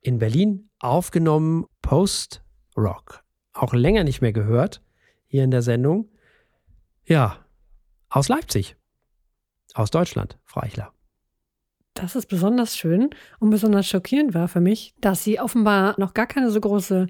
[0.00, 3.22] in Berlin aufgenommen, Post-Rock.
[3.52, 4.82] Auch länger nicht mehr gehört
[5.26, 6.10] hier in der Sendung.
[7.04, 7.44] Ja,
[8.08, 8.77] aus Leipzig
[9.74, 10.92] aus Deutschland, Frau Eichler.
[11.94, 13.10] Das ist besonders schön
[13.40, 17.08] und besonders schockierend war für mich, dass sie offenbar noch gar keine so große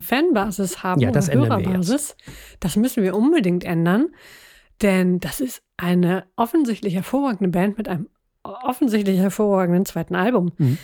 [0.00, 2.16] Fanbasis haben ja, das oder Hörerbasis.
[2.60, 4.10] Das müssen wir unbedingt ändern,
[4.80, 8.08] denn das ist eine offensichtlich hervorragende Band mit einem
[8.44, 10.52] offensichtlich hervorragenden zweiten Album.
[10.58, 10.78] Mhm.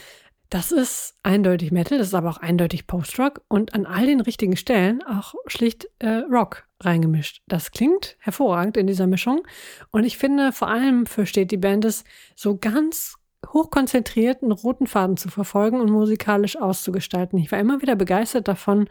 [0.50, 4.56] Das ist eindeutig Metal, das ist aber auch eindeutig Post-Rock und an all den richtigen
[4.56, 7.42] Stellen auch schlicht äh, Rock reingemischt.
[7.48, 9.42] Das klingt hervorragend in dieser Mischung
[9.90, 12.04] und ich finde, vor allem versteht die Band es,
[12.36, 13.16] so ganz
[13.52, 17.38] hochkonzentriert einen roten Faden zu verfolgen und musikalisch auszugestalten.
[17.38, 18.88] Ich war immer wieder begeistert davon,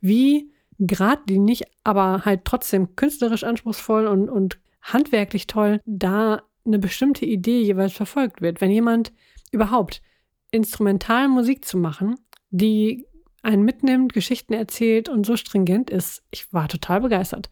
[0.00, 7.62] wie geradlinig, aber halt trotzdem künstlerisch anspruchsvoll und, und handwerklich toll da eine bestimmte Idee
[7.62, 8.60] jeweils verfolgt wird.
[8.60, 9.12] Wenn jemand
[9.50, 10.02] überhaupt
[10.50, 12.16] instrumental Musik zu machen,
[12.50, 13.06] die
[13.42, 16.22] einen mitnimmt, Geschichten erzählt und so stringent ist.
[16.30, 17.50] Ich war total begeistert.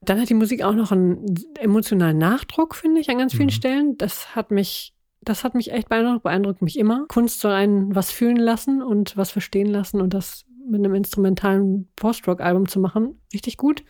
[0.00, 3.50] Dann hat die Musik auch noch einen emotionalen Nachdruck, finde ich, an ganz vielen mhm.
[3.50, 3.98] Stellen.
[3.98, 7.06] Das hat mich, das hat mich echt beeindruckt, beeindruckt mich immer.
[7.08, 11.88] Kunst soll einen was fühlen lassen und was verstehen lassen und das mit einem instrumentalen
[11.96, 13.84] Post-Rock-Album zu machen, richtig gut.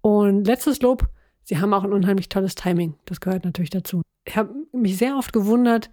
[0.00, 1.08] Und letztes Lob,
[1.44, 2.94] sie haben auch ein unheimlich tolles Timing.
[3.04, 4.02] Das gehört natürlich dazu.
[4.24, 5.90] Ich habe mich sehr oft gewundert,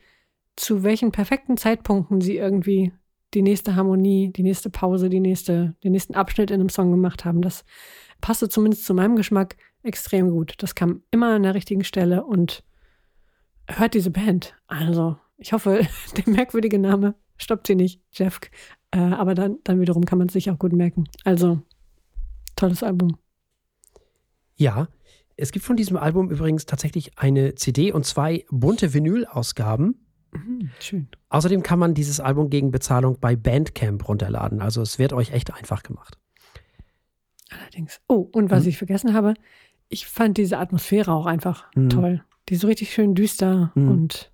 [0.60, 2.92] zu welchen perfekten Zeitpunkten sie irgendwie
[3.34, 7.24] die nächste Harmonie, die nächste Pause, die nächste, den nächsten Abschnitt in einem Song gemacht
[7.24, 7.42] haben.
[7.42, 7.64] Das
[8.20, 10.56] passte zumindest zu meinem Geschmack extrem gut.
[10.58, 12.64] Das kam immer an der richtigen Stelle und
[13.68, 14.56] hört diese Band.
[14.68, 15.88] Also, ich hoffe,
[16.18, 18.42] der merkwürdige Name stoppt sie nicht, Jeff.
[18.92, 21.06] Äh, aber dann, dann wiederum kann man es sich auch gut merken.
[21.24, 21.62] Also,
[22.58, 23.18] tolles Album.
[24.56, 24.90] Ja,
[25.38, 30.09] es gibt von diesem Album übrigens tatsächlich eine CD und zwei bunte Vinyl-Ausgaben.
[30.32, 31.08] Mhm, schön.
[31.30, 34.62] Außerdem kann man dieses Album gegen Bezahlung bei Bandcamp runterladen.
[34.62, 36.18] Also es wird euch echt einfach gemacht.
[37.50, 38.02] Allerdings.
[38.08, 38.70] Oh, und was mhm.
[38.70, 39.34] ich vergessen habe,
[39.88, 41.90] ich fand diese Atmosphäre auch einfach mhm.
[41.90, 42.24] toll.
[42.48, 43.90] Die ist so richtig schön düster mhm.
[43.90, 44.32] und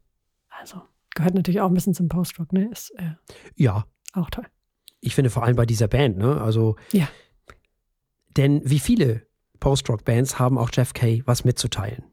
[0.49, 0.81] also
[1.13, 2.69] gehört natürlich auch ein bisschen zum Post-Rock, ne?
[2.71, 3.15] Ist äh,
[3.55, 4.45] ja auch toll.
[4.99, 6.41] Ich finde vor allem bei dieser Band, ne?
[6.41, 7.07] Also ja.
[8.35, 9.27] Denn wie viele
[9.59, 12.03] Post-Rock-Bands haben auch Jeff Kay was mitzuteilen.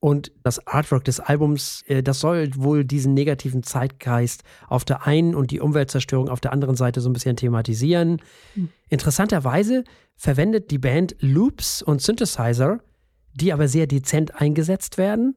[0.00, 5.34] Und das Artwork des Albums, äh, das soll wohl diesen negativen Zeitgeist auf der einen
[5.34, 8.22] und die Umweltzerstörung auf der anderen Seite so ein bisschen thematisieren.
[8.54, 8.68] Mhm.
[8.88, 9.84] Interessanterweise
[10.16, 12.78] verwendet die Band Loops und Synthesizer,
[13.34, 15.36] die aber sehr dezent eingesetzt werden,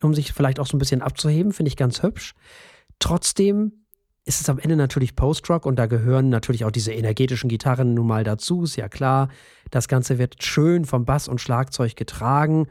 [0.00, 2.34] um sich vielleicht auch so ein bisschen abzuheben, finde ich ganz hübsch.
[3.00, 3.72] Trotzdem
[4.24, 8.06] ist es am Ende natürlich Post-Rock und da gehören natürlich auch diese energetischen Gitarren nun
[8.06, 9.28] mal dazu, ist ja klar.
[9.70, 12.68] Das Ganze wird schön vom Bass und Schlagzeug getragen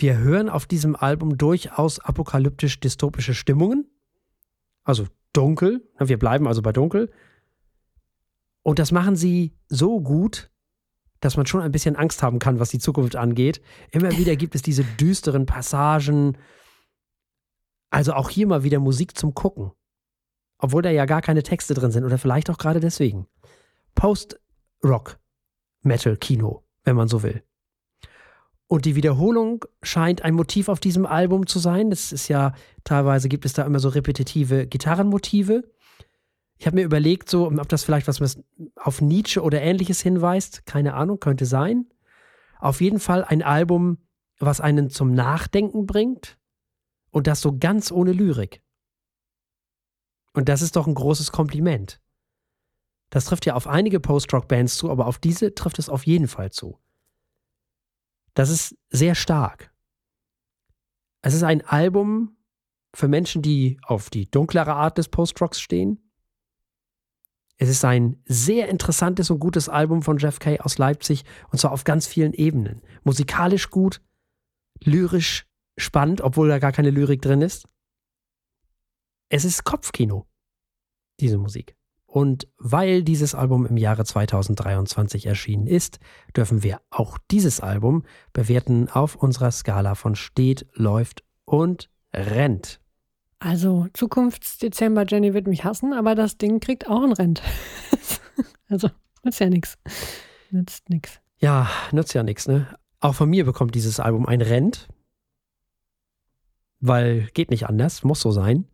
[0.00, 3.90] wir hören auf diesem Album durchaus apokalyptisch-dystopische Stimmungen.
[4.84, 5.88] also dunkel.
[5.98, 7.10] Wir bleiben also bei dunkel.
[8.62, 10.50] Und das machen sie so gut,
[11.20, 13.60] dass man schon ein bisschen Angst haben kann, was die Zukunft angeht.
[13.90, 16.38] Immer wieder gibt es diese düsteren Passagen.
[17.90, 19.72] Also auch hier mal wieder Musik zum Gucken.
[20.58, 23.26] Obwohl da ja gar keine Texte drin sind oder vielleicht auch gerade deswegen.
[23.94, 27.42] Post-Rock-Metal-Kino, wenn man so will.
[28.68, 31.88] Und die Wiederholung scheint ein Motiv auf diesem Album zu sein.
[31.88, 32.52] Das ist ja,
[32.84, 35.64] teilweise gibt es da immer so repetitive Gitarrenmotive.
[36.58, 38.38] Ich habe mir überlegt, so, ob das vielleicht was
[38.76, 40.66] auf Nietzsche oder ähnliches hinweist.
[40.66, 41.86] Keine Ahnung, könnte sein.
[42.58, 43.98] Auf jeden Fall ein Album,
[44.38, 46.36] was einen zum Nachdenken bringt.
[47.10, 48.60] Und das so ganz ohne Lyrik.
[50.34, 52.02] Und das ist doch ein großes Kompliment.
[53.08, 56.52] Das trifft ja auf einige Post-Rock-Bands zu, aber auf diese trifft es auf jeden Fall
[56.52, 56.78] zu.
[58.38, 59.74] Das ist sehr stark.
[61.22, 62.36] Es ist ein Album
[62.94, 66.08] für Menschen, die auf die dunklere Art des Post-Rocks stehen.
[67.56, 71.72] Es ist ein sehr interessantes und gutes Album von Jeff Kay aus Leipzig und zwar
[71.72, 72.80] auf ganz vielen Ebenen.
[73.02, 74.00] Musikalisch gut,
[74.84, 77.66] lyrisch spannend, obwohl da gar keine Lyrik drin ist.
[79.30, 80.28] Es ist Kopfkino,
[81.18, 81.77] diese Musik.
[82.18, 86.00] Und weil dieses Album im Jahre 2023 erschienen ist,
[86.36, 88.02] dürfen wir auch dieses Album
[88.32, 92.80] bewerten auf unserer Skala von steht, läuft und rennt.
[93.38, 97.40] Also Zukunftsdezember, Jenny wird mich hassen, aber das Ding kriegt auch ein Rent.
[98.68, 98.90] also
[99.22, 99.78] nützt ja nichts.
[100.50, 101.20] Nützt nichts.
[101.38, 102.66] Ja, nützt ja nichts, ne?
[102.98, 104.88] Auch von mir bekommt dieses Album ein Rent.
[106.80, 108.66] Weil geht nicht anders, muss so sein.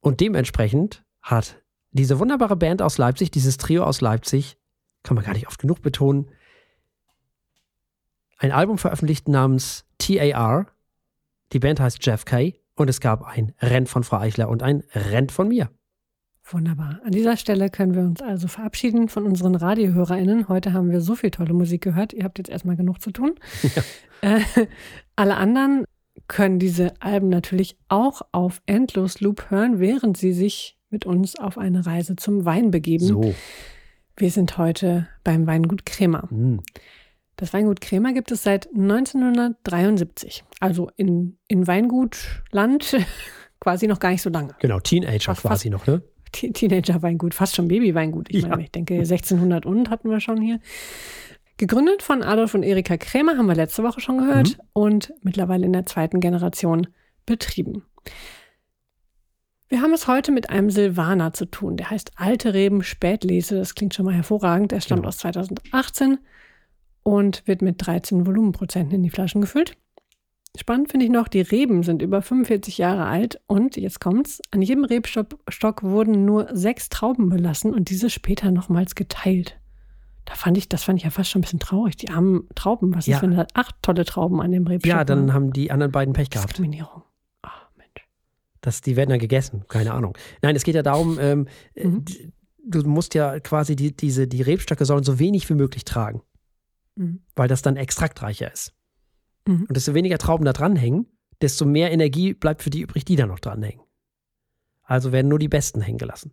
[0.00, 1.60] Und dementsprechend hat
[1.94, 4.56] diese wunderbare Band aus Leipzig, dieses Trio aus Leipzig,
[5.02, 6.28] kann man gar nicht oft genug betonen,
[8.38, 10.66] ein Album veröffentlicht namens TAR.
[11.52, 14.82] Die Band heißt Jeff Kay und es gab ein Rent von Frau Eichler und ein
[14.92, 15.70] Rent von mir.
[16.46, 17.00] Wunderbar.
[17.04, 20.48] An dieser Stelle können wir uns also verabschieden von unseren RadiohörerInnen.
[20.48, 22.12] Heute haben wir so viel tolle Musik gehört.
[22.12, 23.34] Ihr habt jetzt erstmal genug zu tun.
[23.62, 23.82] Ja.
[24.20, 24.40] Äh,
[25.16, 25.84] alle anderen
[26.28, 31.84] können diese Alben natürlich auch auf Endlosloop hören, während sie sich mit uns auf eine
[31.84, 33.04] Reise zum Wein begeben.
[33.04, 33.34] So.
[34.16, 36.28] Wir sind heute beim Weingut Kremer.
[36.30, 36.60] Mm.
[37.34, 40.44] Das Weingut Kremer gibt es seit 1973.
[40.60, 42.96] Also in, in Weingutland
[43.60, 44.54] quasi noch gar nicht so lange.
[44.60, 46.00] Genau, Teenager fast, quasi noch, ne?
[46.30, 48.28] Teenager-Weingut, fast schon Baby-Weingut.
[48.30, 48.48] Ich ja.
[48.48, 50.60] meine, ich denke 1600 und hatten wir schon hier.
[51.56, 54.64] Gegründet von Adolf und Erika Krämer, haben wir letzte Woche schon gehört, mhm.
[54.72, 56.86] und mittlerweile in der zweiten Generation
[57.26, 57.82] betrieben.
[59.68, 61.76] Wir haben es heute mit einem Silvaner zu tun.
[61.76, 63.56] Der heißt Alte Reben Spätlese.
[63.56, 64.72] Das klingt schon mal hervorragend.
[64.72, 65.08] Er stammt genau.
[65.08, 66.18] aus 2018
[67.02, 69.76] und wird mit 13 Volumenprozenten in die Flaschen gefüllt.
[70.56, 74.62] Spannend finde ich noch, die Reben sind über 45 Jahre alt und jetzt kommt's, an
[74.62, 79.58] jedem Rebstock wurden nur sechs Trauben belassen und diese später nochmals geteilt.
[80.26, 81.96] Da fand ich, das fand ich ja fast schon ein bisschen traurig.
[81.96, 83.16] Die armen Trauben, was ja.
[83.16, 86.14] ist, wenn da acht tolle Trauben an dem Rebstock Ja, dann haben die anderen beiden
[86.14, 86.50] Pech gehabt.
[86.50, 87.02] Diskriminierung.
[88.64, 90.16] Das, die werden dann gegessen, keine Ahnung.
[90.40, 92.02] Nein, es geht ja darum, ähm, mhm.
[92.66, 96.22] du musst ja quasi die, diese, die Rebstöcke sollen so wenig wie möglich tragen.
[96.96, 97.20] Mhm.
[97.36, 98.72] Weil das dann extraktreicher ist.
[99.46, 99.66] Mhm.
[99.68, 101.08] Und desto weniger Trauben da dranhängen,
[101.42, 103.84] desto mehr Energie bleibt für die übrig, die da noch dranhängen.
[104.82, 106.32] Also werden nur die besten hängen gelassen.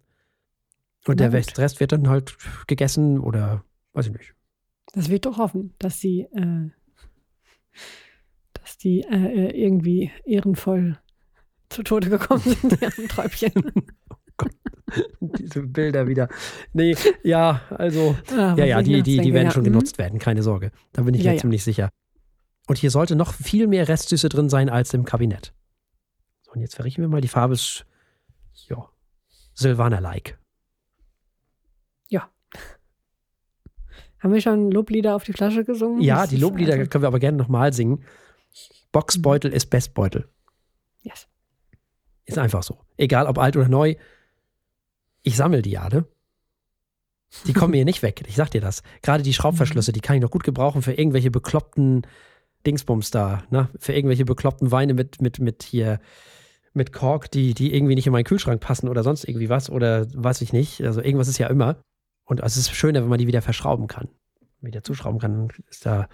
[1.05, 1.57] Und Na der gut.
[1.57, 4.35] Rest wird dann halt gegessen oder weiß ich nicht.
[4.93, 6.69] Das wird doch hoffen, dass sie, äh,
[8.53, 10.97] dass die äh, äh irgendwie ehrenvoll
[11.71, 13.51] zu Tode gekommen sind, die armen Träubchen.
[14.09, 14.51] oh Gott.
[15.19, 16.27] Diese Bilder wieder.
[16.73, 20.71] Nee, ja, also, ah, ja, ja, die, die, die werden schon genutzt werden, keine Sorge.
[20.91, 21.41] Da bin ich ja, mir ja.
[21.41, 21.89] ziemlich sicher.
[22.67, 25.53] Und hier sollte noch viel mehr Restsüße drin sein als im Kabinett.
[26.41, 27.53] So, und jetzt verriechen wir mal die Farbe.
[27.53, 27.85] Ist,
[28.67, 28.89] ja,
[29.53, 30.37] Silvaner-like.
[32.09, 32.29] Ja.
[34.19, 36.01] Haben wir schon Loblieder auf die Flasche gesungen?
[36.01, 38.03] Ja, die Loblieder also können wir aber gerne nochmal singen.
[38.91, 40.27] Boxbeutel ist Bestbeutel.
[42.25, 42.79] Ist einfach so.
[42.97, 43.95] Egal ob alt oder neu.
[45.23, 46.05] Ich sammle die ja, ne?
[47.45, 48.23] Die kommen mir nicht weg.
[48.27, 48.83] Ich sag dir das.
[49.01, 52.05] Gerade die Schraubverschlüsse, die kann ich noch gut gebrauchen für irgendwelche bekloppten
[52.65, 53.69] Dingsbums da, ne?
[53.79, 55.99] Für irgendwelche bekloppten Weine mit, mit, mit hier,
[56.73, 60.07] mit Kork, die, die irgendwie nicht in meinen Kühlschrank passen oder sonst irgendwie was oder
[60.13, 60.81] weiß ich nicht.
[60.83, 61.81] Also irgendwas ist ja immer.
[62.25, 64.09] Und es ist schöner, wenn man die wieder verschrauben kann.
[64.61, 66.07] Wieder zuschrauben kann, ist da,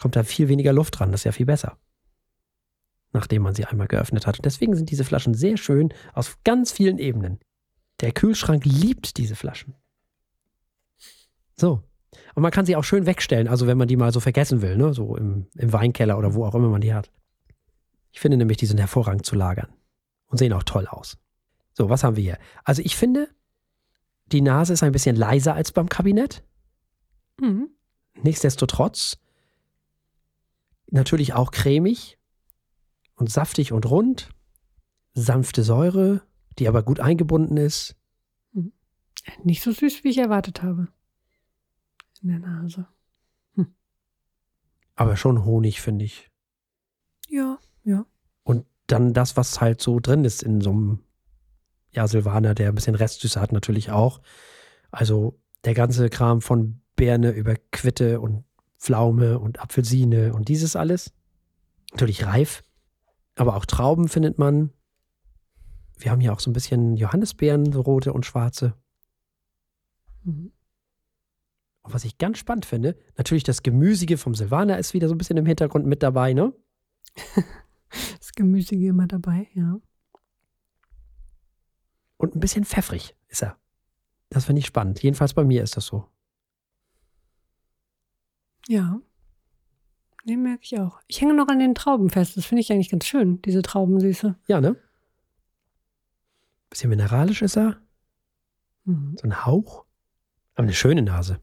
[0.00, 1.12] kommt da viel weniger Luft dran.
[1.12, 1.78] Das ist ja viel besser
[3.12, 4.38] nachdem man sie einmal geöffnet hat.
[4.38, 7.38] Und deswegen sind diese Flaschen sehr schön aus ganz vielen Ebenen.
[8.00, 9.74] Der Kühlschrank liebt diese Flaschen.
[11.56, 11.82] So.
[12.34, 14.76] Und man kann sie auch schön wegstellen, also wenn man die mal so vergessen will,
[14.76, 14.92] ne?
[14.92, 17.10] so im, im Weinkeller oder wo auch immer man die hat.
[18.12, 19.68] Ich finde nämlich, die sind hervorragend zu lagern
[20.26, 21.18] und sehen auch toll aus.
[21.72, 22.38] So, was haben wir hier?
[22.64, 23.28] Also ich finde,
[24.26, 26.42] die Nase ist ein bisschen leiser als beim Kabinett.
[27.40, 27.70] Mhm.
[28.22, 29.18] Nichtsdestotrotz
[30.90, 32.18] natürlich auch cremig
[33.14, 34.30] und saftig und rund.
[35.14, 36.22] Sanfte Säure,
[36.58, 37.96] die aber gut eingebunden ist.
[39.44, 40.88] Nicht so süß, wie ich erwartet habe.
[42.22, 42.86] In der Nase.
[44.94, 46.30] Aber schon Honig, finde ich.
[47.28, 48.04] Ja, ja.
[48.42, 51.00] Und dann das, was halt so drin ist in so einem,
[51.90, 54.20] ja, Silvaner, der ein bisschen Restsüße hat, natürlich auch.
[54.90, 58.44] Also der ganze Kram von Birne über Quitte und
[58.78, 61.12] Pflaume und Apfelsine und dieses alles.
[61.92, 62.62] Natürlich reif.
[63.42, 64.70] Aber auch Trauben findet man.
[65.98, 68.80] Wir haben hier auch so ein bisschen Johannisbeeren, so rote und schwarze.
[70.22, 70.52] Mhm.
[71.82, 75.18] Und was ich ganz spannend finde, natürlich das Gemüsige vom Silvaner ist wieder so ein
[75.18, 76.52] bisschen im Hintergrund mit dabei, ne?
[78.20, 79.80] Das Gemüsige immer dabei, ja.
[82.16, 83.58] Und ein bisschen pfeffrig ist er.
[84.28, 85.02] Das finde ich spannend.
[85.02, 86.06] Jedenfalls bei mir ist das so.
[88.68, 89.00] Ja.
[90.24, 91.00] Nee, merke ich auch.
[91.08, 92.36] Ich hänge noch an den Trauben fest.
[92.36, 94.36] Das finde ich eigentlich ganz schön, diese Traubensüße.
[94.46, 94.76] Ja, ne?
[96.70, 97.78] Bisschen mineralisch ist er.
[98.84, 99.16] Mhm.
[99.20, 99.84] So ein Hauch.
[100.54, 101.40] Aber eine schöne Nase.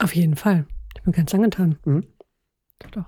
[0.00, 0.66] Auf jeden Fall.
[0.96, 1.78] Ich bin ganz angetan.
[1.84, 2.06] Mhm.
[2.78, 3.04] Doch, doch.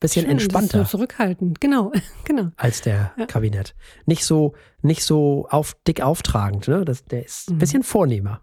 [0.00, 1.60] Bisschen Schön, entspannter So zurückhaltend.
[1.60, 1.92] Genau,
[2.24, 2.50] genau.
[2.56, 3.26] als der Ja.
[3.26, 3.74] Kabinett.
[4.04, 6.84] Nicht so, nicht so auf, dick auftragend, ne?
[6.84, 7.58] Das, der ist ein Mhm.
[7.58, 8.42] bisschen vornehmer.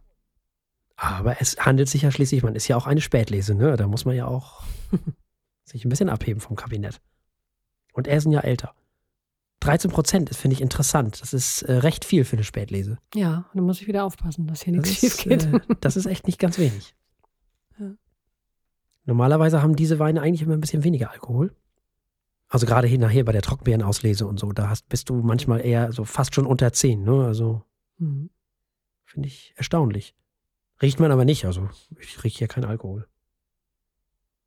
[1.03, 3.75] Aber es handelt sich ja schließlich, man ist ja auch eine Spätlese, ne?
[3.75, 4.61] Da muss man ja auch
[5.63, 7.01] sich ein bisschen abheben vom Kabinett.
[7.93, 8.75] Und er ist ein Jahr älter.
[9.61, 11.19] 13 Prozent ist, finde ich, interessant.
[11.21, 12.99] Das ist äh, recht viel für eine Spätlese.
[13.15, 15.45] Ja, da muss ich wieder aufpassen, dass hier Das nichts ist, schief geht.
[15.53, 16.95] äh, das ist echt nicht ganz wenig.
[17.79, 17.93] Ja.
[19.05, 21.55] Normalerweise haben diese Weine eigentlich immer ein bisschen weniger Alkohol.
[22.47, 25.91] Also gerade hier nachher bei der Trockenbeerenauslese und so, da hast, bist du manchmal eher
[25.93, 27.01] so fast schon unter 10.
[27.03, 27.25] Ne?
[27.25, 27.63] Also
[27.97, 28.29] Mhm.
[29.05, 30.13] finde ich erstaunlich.
[30.81, 31.45] Riecht man aber nicht.
[31.45, 31.69] Also
[31.99, 33.07] ich rieche hier keinen Alkohol.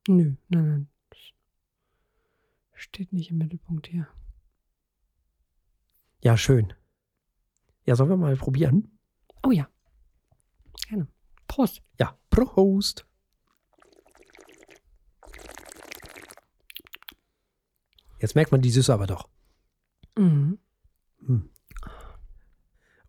[0.07, 0.89] Nö, nein, nein.
[2.73, 4.07] Steht nicht im Mittelpunkt hier.
[6.21, 6.73] Ja, schön.
[7.85, 8.99] Ja, sollen wir mal probieren?
[9.43, 9.69] Oh ja.
[10.87, 11.07] Gerne.
[11.47, 11.81] Prost.
[11.99, 13.07] Ja, Prost.
[18.19, 19.29] Jetzt merkt man die Süße aber doch.
[20.17, 20.59] Mhm.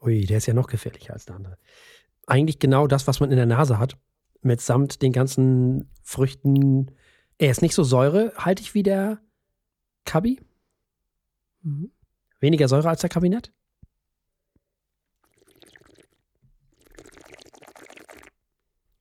[0.00, 1.58] Ui, der ist ja noch gefährlicher als der andere.
[2.26, 3.96] Eigentlich genau das, was man in der Nase hat,
[4.42, 6.90] mitsamt den ganzen Früchten.
[7.38, 9.20] Er ist nicht so säurehaltig wie der
[10.04, 10.40] Kabi.
[11.62, 11.92] Mhm.
[12.40, 13.52] Weniger Säure als der Kabinett.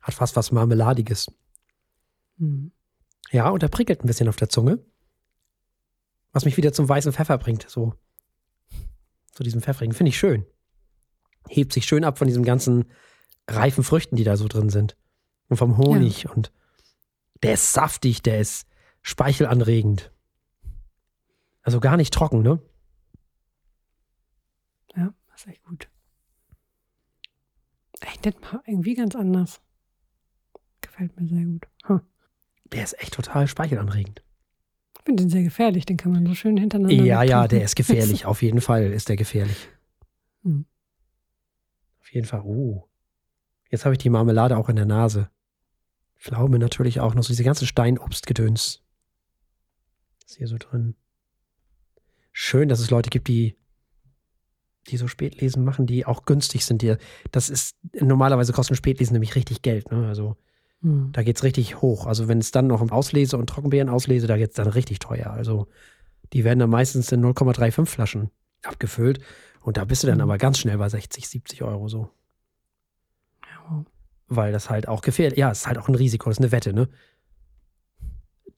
[0.02, 1.28] Hat fast was Marmeladiges.
[2.38, 2.72] Mhm.
[3.32, 4.86] Ja, und er prickelt ein bisschen auf der Zunge.
[6.32, 7.68] Was mich wieder zum weißen Pfeffer bringt.
[7.70, 7.94] So.
[9.32, 9.96] Zu diesem Pfeffrigen.
[9.96, 10.46] Finde ich schön.
[11.50, 12.86] Hebt sich schön ab von diesen ganzen
[13.48, 14.96] reifen Früchten, die da so drin sind.
[15.48, 16.30] Und vom Honig.
[16.30, 16.52] Und
[17.44, 18.68] der ist saftig, der ist
[19.02, 20.12] speichelanregend.
[21.62, 22.60] Also gar nicht trocken, ne?
[24.96, 25.90] Ja, das ist echt gut.
[28.02, 29.62] Echt nicht mal irgendwie ganz anders.
[30.82, 31.68] Gefällt mir sehr gut.
[31.86, 32.02] Hm.
[32.72, 34.24] Der ist echt total speichelanregend.
[34.98, 37.04] Ich finde den sehr gefährlich, den kann man so schön hintereinander.
[37.04, 38.26] Ja, ja, der ist gefährlich.
[38.26, 39.70] Auf jeden Fall ist der gefährlich.
[40.44, 40.66] Hm.
[42.02, 42.42] Auf jeden Fall.
[42.42, 42.84] Uh.
[43.76, 45.30] Jetzt habe ich die Marmelade auch in der Nase.
[46.18, 47.24] Pflaume natürlich auch noch.
[47.24, 48.82] So diese ganze Steinobstgedöns.
[50.26, 50.96] Ist hier so drin.
[52.32, 53.58] Schön, dass es Leute gibt, die,
[54.88, 56.82] die so Spätlesen machen, die auch günstig sind.
[56.84, 56.96] Die,
[57.32, 59.92] das ist, normalerweise kosten Spätlesen nämlich richtig Geld.
[59.92, 60.08] Ne?
[60.08, 60.38] Also
[60.82, 61.10] Hm.
[61.12, 62.06] da geht es richtig hoch.
[62.06, 65.00] Also wenn es dann noch um Auslese und Trockenbeeren auslese, da geht es dann richtig
[65.00, 65.32] teuer.
[65.32, 65.68] Also
[66.32, 68.32] die werden dann meistens in 0,35 Flaschen
[68.64, 69.20] abgefüllt.
[69.60, 70.24] Und da bist du dann Mhm.
[70.24, 72.10] aber ganz schnell bei 60, 70 Euro so.
[74.28, 76.52] Weil das halt auch gefährlich, ja, es ist halt auch ein Risiko, das ist eine
[76.52, 76.90] Wette, ne?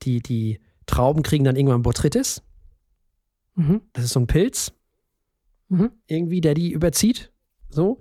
[0.02, 2.42] Die, die Trauben kriegen dann irgendwann Botrytis.
[3.54, 3.82] Mhm.
[3.92, 4.72] Das ist so ein Pilz,
[5.68, 5.90] Mhm.
[6.06, 7.30] irgendwie, der die überzieht.
[7.68, 8.00] So.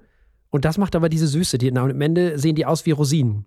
[0.50, 1.58] Und das macht aber diese Süße.
[1.58, 3.46] Die, na, und am Ende sehen die aus wie Rosinen.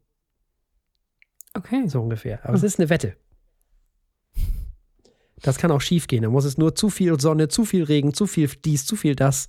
[1.54, 1.88] Okay.
[1.88, 2.44] So ungefähr.
[2.44, 3.16] Aber es ist eine Wette.
[5.42, 6.22] Das kann auch schief gehen.
[6.22, 9.16] Da muss es nur zu viel Sonne, zu viel Regen, zu viel dies, zu viel
[9.16, 9.48] das.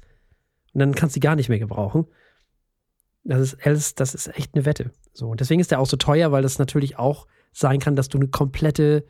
[0.74, 2.06] Und dann kannst du die gar nicht mehr gebrauchen.
[3.24, 4.92] Das ist, alles- das ist echt eine Wette.
[5.14, 5.30] So.
[5.30, 8.18] Und deswegen ist der auch so teuer, weil das natürlich auch sein kann, dass du
[8.18, 9.06] eine komplette,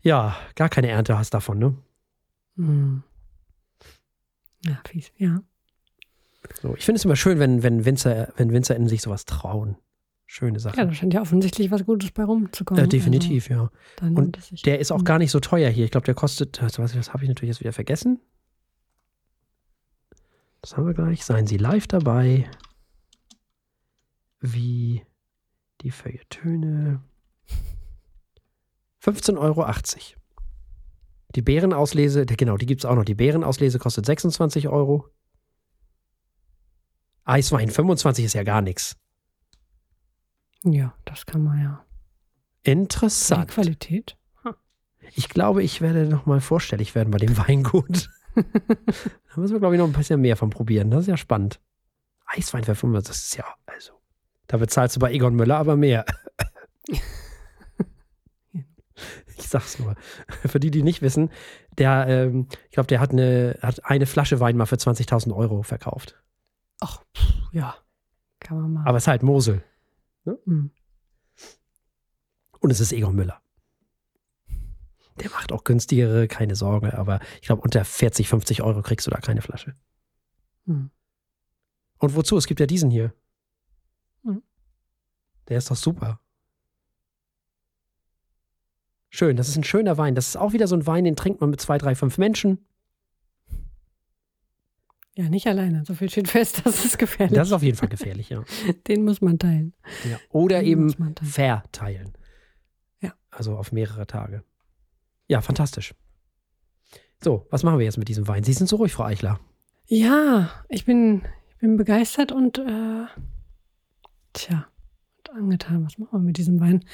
[0.00, 1.76] ja, gar keine Ernte hast davon, ne?
[2.56, 3.02] Hm.
[4.66, 5.12] Ja, fies.
[5.16, 5.42] Ja.
[6.60, 6.74] So.
[6.76, 9.76] Ich finde es immer schön, wenn, wenn Winzer, wenn WinzerInnen sich sowas trauen.
[10.26, 10.76] Schöne Sache.
[10.78, 12.82] Ja, da scheint ja offensichtlich was Gutes bei rumzukommen.
[12.84, 13.60] äh, definitiv, ja.
[13.62, 14.66] Also, dann Und.
[14.66, 15.84] Der ist auch gar nicht so teuer hier.
[15.84, 18.20] Ich glaube, der kostet, was, was habe ich natürlich jetzt wieder vergessen?
[20.62, 21.24] Das haben wir gleich.
[21.24, 22.48] Seien Sie live dabei.
[24.46, 25.02] Wie
[25.80, 27.00] die Feuilletöne.
[29.02, 29.66] 15,80 Euro.
[31.34, 33.06] Die Bärenauslese, genau, die gibt es auch noch.
[33.06, 35.08] Die Bärenauslese kostet 26 Euro.
[37.24, 38.98] Eiswein 25 ist ja gar nichts.
[40.62, 41.86] Ja, das kann man ja.
[42.64, 43.48] Interessant.
[43.48, 44.18] Die Qualität.
[45.14, 48.10] Ich glaube, ich werde noch mal vorstellig werden bei dem Weingut.
[48.34, 50.90] da müssen wir, glaube ich, noch ein bisschen mehr von probieren.
[50.90, 51.60] Das ist ja spannend.
[52.26, 53.94] Eiswein für 25, das ist ja, also,
[54.46, 56.04] da bezahlst du bei Egon Müller aber mehr.
[59.36, 59.94] ich sag's nur.
[60.46, 61.30] Für die, die nicht wissen,
[61.78, 65.62] der, ähm, ich glaube, der hat eine, hat eine Flasche Wein mal für 20.000 Euro
[65.62, 66.22] verkauft.
[66.80, 67.02] Ach,
[67.52, 67.74] ja.
[68.40, 68.86] Kann man mal.
[68.86, 69.64] Aber es ist halt Mosel.
[70.24, 70.38] Ne?
[70.44, 70.70] Mhm.
[72.60, 73.40] Und es ist Egon Müller.
[75.20, 79.10] Der macht auch günstigere, keine Sorge, aber ich glaube, unter 40, 50 Euro kriegst du
[79.10, 79.76] da keine Flasche.
[80.64, 80.90] Mhm.
[81.98, 82.36] Und wozu?
[82.36, 83.14] Es gibt ja diesen hier.
[85.48, 86.20] Der ist doch super.
[89.10, 90.14] Schön, das ist ein schöner Wein.
[90.14, 92.66] Das ist auch wieder so ein Wein, den trinkt man mit zwei, drei, fünf Menschen.
[95.16, 95.84] Ja, nicht alleine.
[95.86, 97.36] So viel steht fest, das ist gefährlich.
[97.36, 98.42] Das ist auf jeden Fall gefährlich, ja.
[98.88, 99.72] Den muss man teilen.
[100.10, 100.18] Ja.
[100.30, 102.12] Oder Den eben verteilen.
[103.00, 103.14] Ja.
[103.30, 104.42] Also auf mehrere Tage.
[105.28, 105.94] Ja, fantastisch.
[107.22, 108.44] So, was machen wir jetzt mit diesem Wein?
[108.44, 109.38] Sie sind so ruhig, Frau Eichler.
[109.86, 113.06] Ja, ich bin, ich bin begeistert und äh,
[114.32, 114.66] tja,
[115.34, 115.84] angetan.
[115.84, 116.84] Was machen wir mit diesem Wein?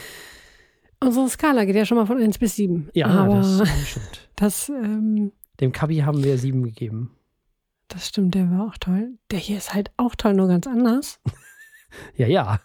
[1.03, 2.91] Unsere Skala geht ja schon mal von 1 bis 7.
[2.93, 4.29] Ja, aber das stimmt.
[4.37, 7.11] Das, ähm, Dem Kabi haben wir 7 gegeben.
[7.89, 9.19] Das stimmt, der war auch toll.
[9.31, 11.21] Der hier ist halt auch toll, nur ganz anders.
[12.17, 12.61] ja, ja.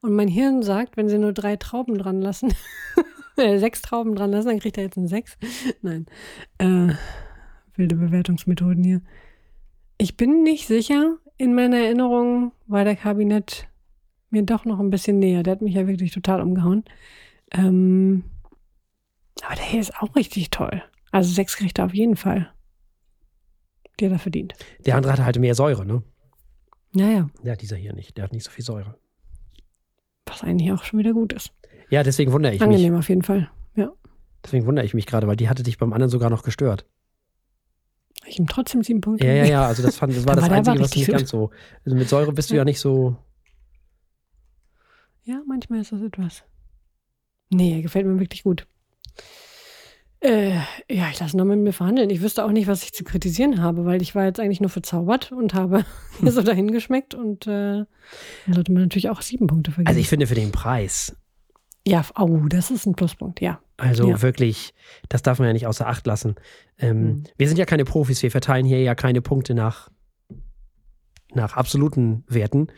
[0.00, 2.52] Und mein Hirn sagt, wenn sie nur drei Trauben dran lassen,
[3.36, 5.38] äh, sechs Trauben dran lassen, dann kriegt er jetzt ein Sechs.
[5.80, 6.04] Nein.
[6.58, 6.94] Äh,
[7.76, 9.00] wilde Bewertungsmethoden hier.
[9.96, 11.16] Ich bin nicht sicher.
[11.38, 13.68] In meiner Erinnerung war der Kabinett
[14.34, 15.42] mir doch noch ein bisschen näher.
[15.42, 16.84] Der hat mich ja wirklich total umgehauen.
[17.50, 18.24] Ähm,
[19.42, 20.82] aber der hier ist auch richtig toll.
[21.10, 22.54] Also sechs kriegt er auf jeden Fall
[24.00, 24.54] die hat er verdient.
[24.84, 26.02] Der andere hatte halt mehr Säure, ne?
[26.92, 27.30] Naja.
[27.42, 28.16] Ja, dieser hier nicht.
[28.16, 28.96] Der hat nicht so viel Säure.
[30.26, 31.52] Was eigentlich auch schon wieder gut ist.
[31.90, 32.86] Ja, deswegen wundere ich Angenehm mich.
[32.86, 33.92] Angenehm auf jeden Fall, ja.
[34.44, 36.86] Deswegen wundere ich mich gerade, weil die hatte dich beim anderen sogar noch gestört.
[38.26, 39.26] Ich ihm trotzdem sieben Punkte.
[39.26, 39.66] Ja, ja, ja.
[39.66, 41.50] Also das, fand, das war das war Einzige, was nicht ganz so.
[41.84, 43.16] Also mit Säure bist du ja nicht so.
[45.24, 46.44] Ja, manchmal ist das etwas.
[47.50, 48.66] Nee, gefällt mir wirklich gut.
[50.20, 50.54] Äh,
[50.90, 52.08] ja, ich lasse noch mit mir verhandeln.
[52.08, 54.70] Ich wüsste auch nicht, was ich zu kritisieren habe, weil ich war jetzt eigentlich nur
[54.70, 55.84] verzaubert und habe
[56.20, 57.84] hier so dahin geschmeckt und äh,
[58.50, 59.88] sollte man natürlich auch sieben Punkte vergeben.
[59.88, 61.16] Also ich finde für den Preis.
[61.86, 63.60] Ja, oh, das ist ein Pluspunkt, ja.
[63.76, 64.22] Also ja.
[64.22, 64.72] wirklich,
[65.10, 66.36] das darf man ja nicht außer Acht lassen.
[66.78, 67.24] Ähm, mhm.
[67.36, 69.90] Wir sind ja keine Profis, wir verteilen hier ja keine Punkte nach,
[71.34, 72.68] nach absoluten Werten.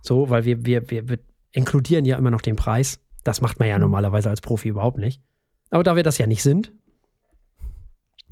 [0.00, 1.18] So, weil wir, wir, wir, wir
[1.54, 3.00] inkludieren ja immer noch den Preis.
[3.22, 3.82] Das macht man ja mhm.
[3.82, 5.22] normalerweise als Profi überhaupt nicht.
[5.70, 6.72] Aber da wir das ja nicht sind,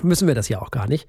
[0.02, 1.08] müssen wir das ja auch gar nicht.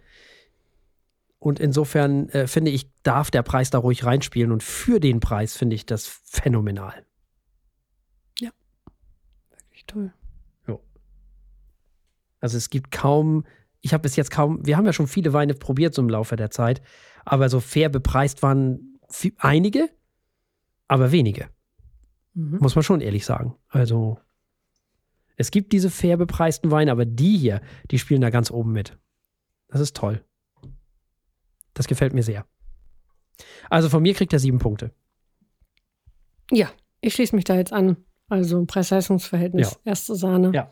[1.39, 4.51] Und insofern äh, finde ich, darf der Preis da ruhig reinspielen.
[4.51, 7.05] Und für den Preis finde ich das phänomenal.
[8.39, 8.51] Ja,
[9.59, 10.13] wirklich toll.
[10.67, 10.81] Jo.
[12.39, 13.43] Also es gibt kaum,
[13.81, 16.35] ich habe bis jetzt kaum, wir haben ja schon viele Weine probiert so im Laufe
[16.35, 16.81] der Zeit,
[17.25, 18.99] aber so fair bepreist waren
[19.37, 19.89] einige,
[20.87, 21.49] aber wenige.
[22.33, 22.59] Mhm.
[22.59, 23.55] Muss man schon ehrlich sagen.
[23.69, 24.19] Also
[25.35, 27.61] es gibt diese fair bepreisten Weine, aber die hier,
[27.91, 28.97] die spielen da ganz oben mit.
[29.67, 30.23] Das ist toll.
[31.73, 32.45] Das gefällt mir sehr.
[33.69, 34.91] Also von mir kriegt er sieben Punkte.
[36.51, 36.69] Ja,
[37.01, 37.97] ich schließe mich da jetzt an.
[38.29, 39.91] Also Preis-Leistungs-Verhältnis, ja.
[39.91, 40.51] erste Sahne.
[40.53, 40.69] Ja.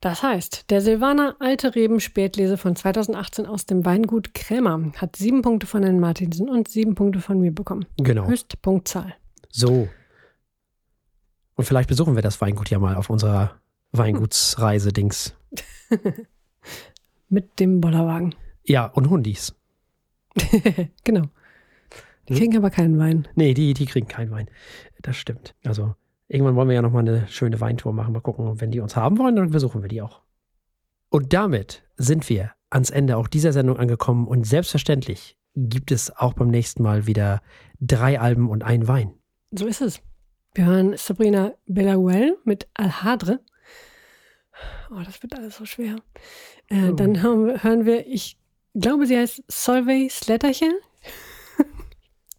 [0.00, 5.42] Das heißt, der Silvaner Alte Reben Spätlese von 2018 aus dem Weingut Krämer hat sieben
[5.42, 7.86] Punkte von Herrn Martinsen und sieben Punkte von mir bekommen.
[7.96, 8.26] Genau.
[8.26, 9.14] Höchstpunktzahl.
[9.50, 9.88] So.
[11.56, 13.56] Und vielleicht besuchen wir das Weingut ja mal auf unserer
[13.92, 15.34] Weingutsreise-Dings.
[17.28, 18.34] Mit dem Bollerwagen.
[18.64, 19.54] Ja, und Hundis.
[21.04, 21.24] genau.
[22.28, 22.38] Die hm?
[22.38, 23.26] kriegen aber keinen Wein.
[23.34, 24.48] Nee, die, die kriegen keinen Wein.
[25.00, 25.54] Das stimmt.
[25.64, 25.94] Also,
[26.28, 28.12] irgendwann wollen wir ja nochmal eine schöne Weintour machen.
[28.12, 30.22] Mal gucken, wenn die uns haben wollen, dann besuchen wir die auch.
[31.08, 34.26] Und damit sind wir ans Ende auch dieser Sendung angekommen.
[34.26, 37.40] Und selbstverständlich gibt es auch beim nächsten Mal wieder
[37.80, 39.14] drei Alben und ein Wein.
[39.52, 40.02] So ist es.
[40.56, 43.40] Wir hören Sabrina Belaguel mit Alhadre.
[44.90, 45.96] Oh, das wird alles so schwer.
[46.68, 46.92] Äh, oh.
[46.92, 48.38] Dann hören wir, hören wir, ich
[48.74, 50.72] glaube, sie heißt Solveig Sletterchen.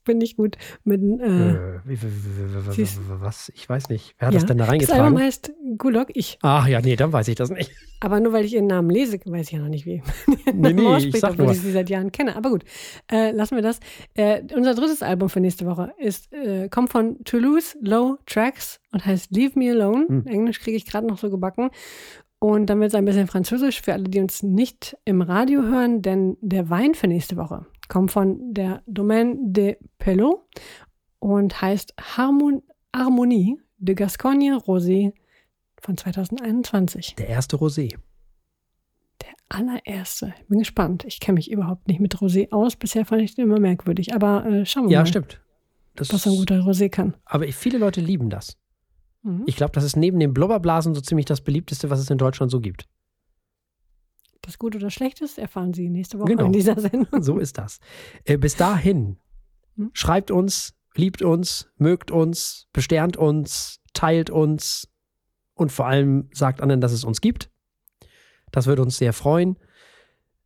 [0.08, 0.58] Finde ich gut.
[0.86, 1.80] Mit, äh, Äh,
[3.20, 3.52] was?
[3.54, 4.16] Ich weiß nicht.
[4.18, 4.40] Wer hat ja.
[4.40, 5.20] das denn da Das Album reingetragen?
[5.20, 6.40] heißt Gulog, ich.
[6.44, 7.72] Ach ja, nee, dann weiß ich das nicht.
[8.00, 10.02] Aber nur weil ich ihren Namen lese, weiß ich ja noch nicht, wie.
[10.54, 11.52] Nee, nee, ich sag nur.
[11.52, 12.38] ich sie seit Jahren kenne.
[12.38, 12.64] Aber gut,
[13.12, 13.82] äh, lassen wir das.
[14.14, 19.06] Äh, unser drittes Album für nächste Woche ist, äh, kommt von Toulouse Low Tracks und
[19.06, 20.06] heißt Leave Me Alone.
[20.08, 20.26] Hm.
[20.26, 21.70] Englisch kriege ich gerade noch so gebacken.
[22.40, 26.02] Und dann wird es ein bisschen Französisch für alle, die uns nicht im Radio hören,
[26.02, 30.40] denn der Wein für nächste Woche kommt von der Domaine de Pelot
[31.20, 32.62] und heißt Harmon
[32.96, 35.14] Harmonie de Gascogne Rosé
[35.80, 37.16] von 2021.
[37.16, 37.96] Der erste Rosé.
[39.22, 40.34] Der allererste.
[40.40, 41.06] Ich bin gespannt.
[41.06, 42.76] Ich kenne mich überhaupt nicht mit Rosé aus.
[42.76, 44.14] Bisher fand ich den immer merkwürdig.
[44.14, 45.42] Aber äh, schauen wir Ja, mal, stimmt.
[45.96, 47.16] Das, was so ein guter Rosé kann.
[47.26, 48.58] aber viele Leute lieben das.
[49.24, 49.44] Mhm.
[49.48, 52.52] Ich glaube, das ist neben den Blubberblasen so ziemlich das beliebteste, was es in Deutschland
[52.52, 52.86] so gibt.
[54.42, 56.46] Das gut oder schlecht ist, erfahren Sie nächste Woche Genau.
[56.46, 57.22] in dieser Sendung.
[57.24, 57.80] So ist das.
[58.24, 59.18] Äh, bis dahin,
[59.76, 59.90] Hm?
[59.94, 64.88] schreibt uns, liebt uns, mögt uns, besternt uns, teilt uns
[65.54, 67.50] und vor allem sagt anderen, dass es uns gibt.
[68.52, 69.58] Das würde uns sehr freuen.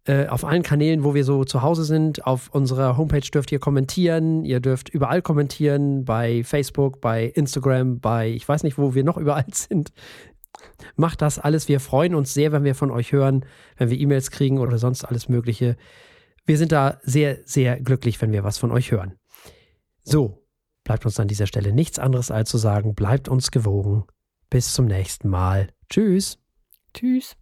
[0.05, 3.59] Äh, auf allen Kanälen, wo wir so zu Hause sind, auf unserer Homepage dürft ihr
[3.59, 4.43] kommentieren.
[4.43, 9.17] Ihr dürft überall kommentieren, bei Facebook, bei Instagram, bei ich weiß nicht, wo wir noch
[9.17, 9.91] überall sind.
[10.95, 11.67] Macht das alles.
[11.67, 13.45] Wir freuen uns sehr, wenn wir von euch hören,
[13.77, 15.77] wenn wir E-Mails kriegen oder sonst alles Mögliche.
[16.45, 19.13] Wir sind da sehr, sehr glücklich, wenn wir was von euch hören.
[20.03, 20.43] So,
[20.83, 24.05] bleibt uns an dieser Stelle nichts anderes als zu sagen, bleibt uns gewogen.
[24.49, 25.69] Bis zum nächsten Mal.
[25.89, 26.39] Tschüss.
[26.93, 27.40] Tschüss.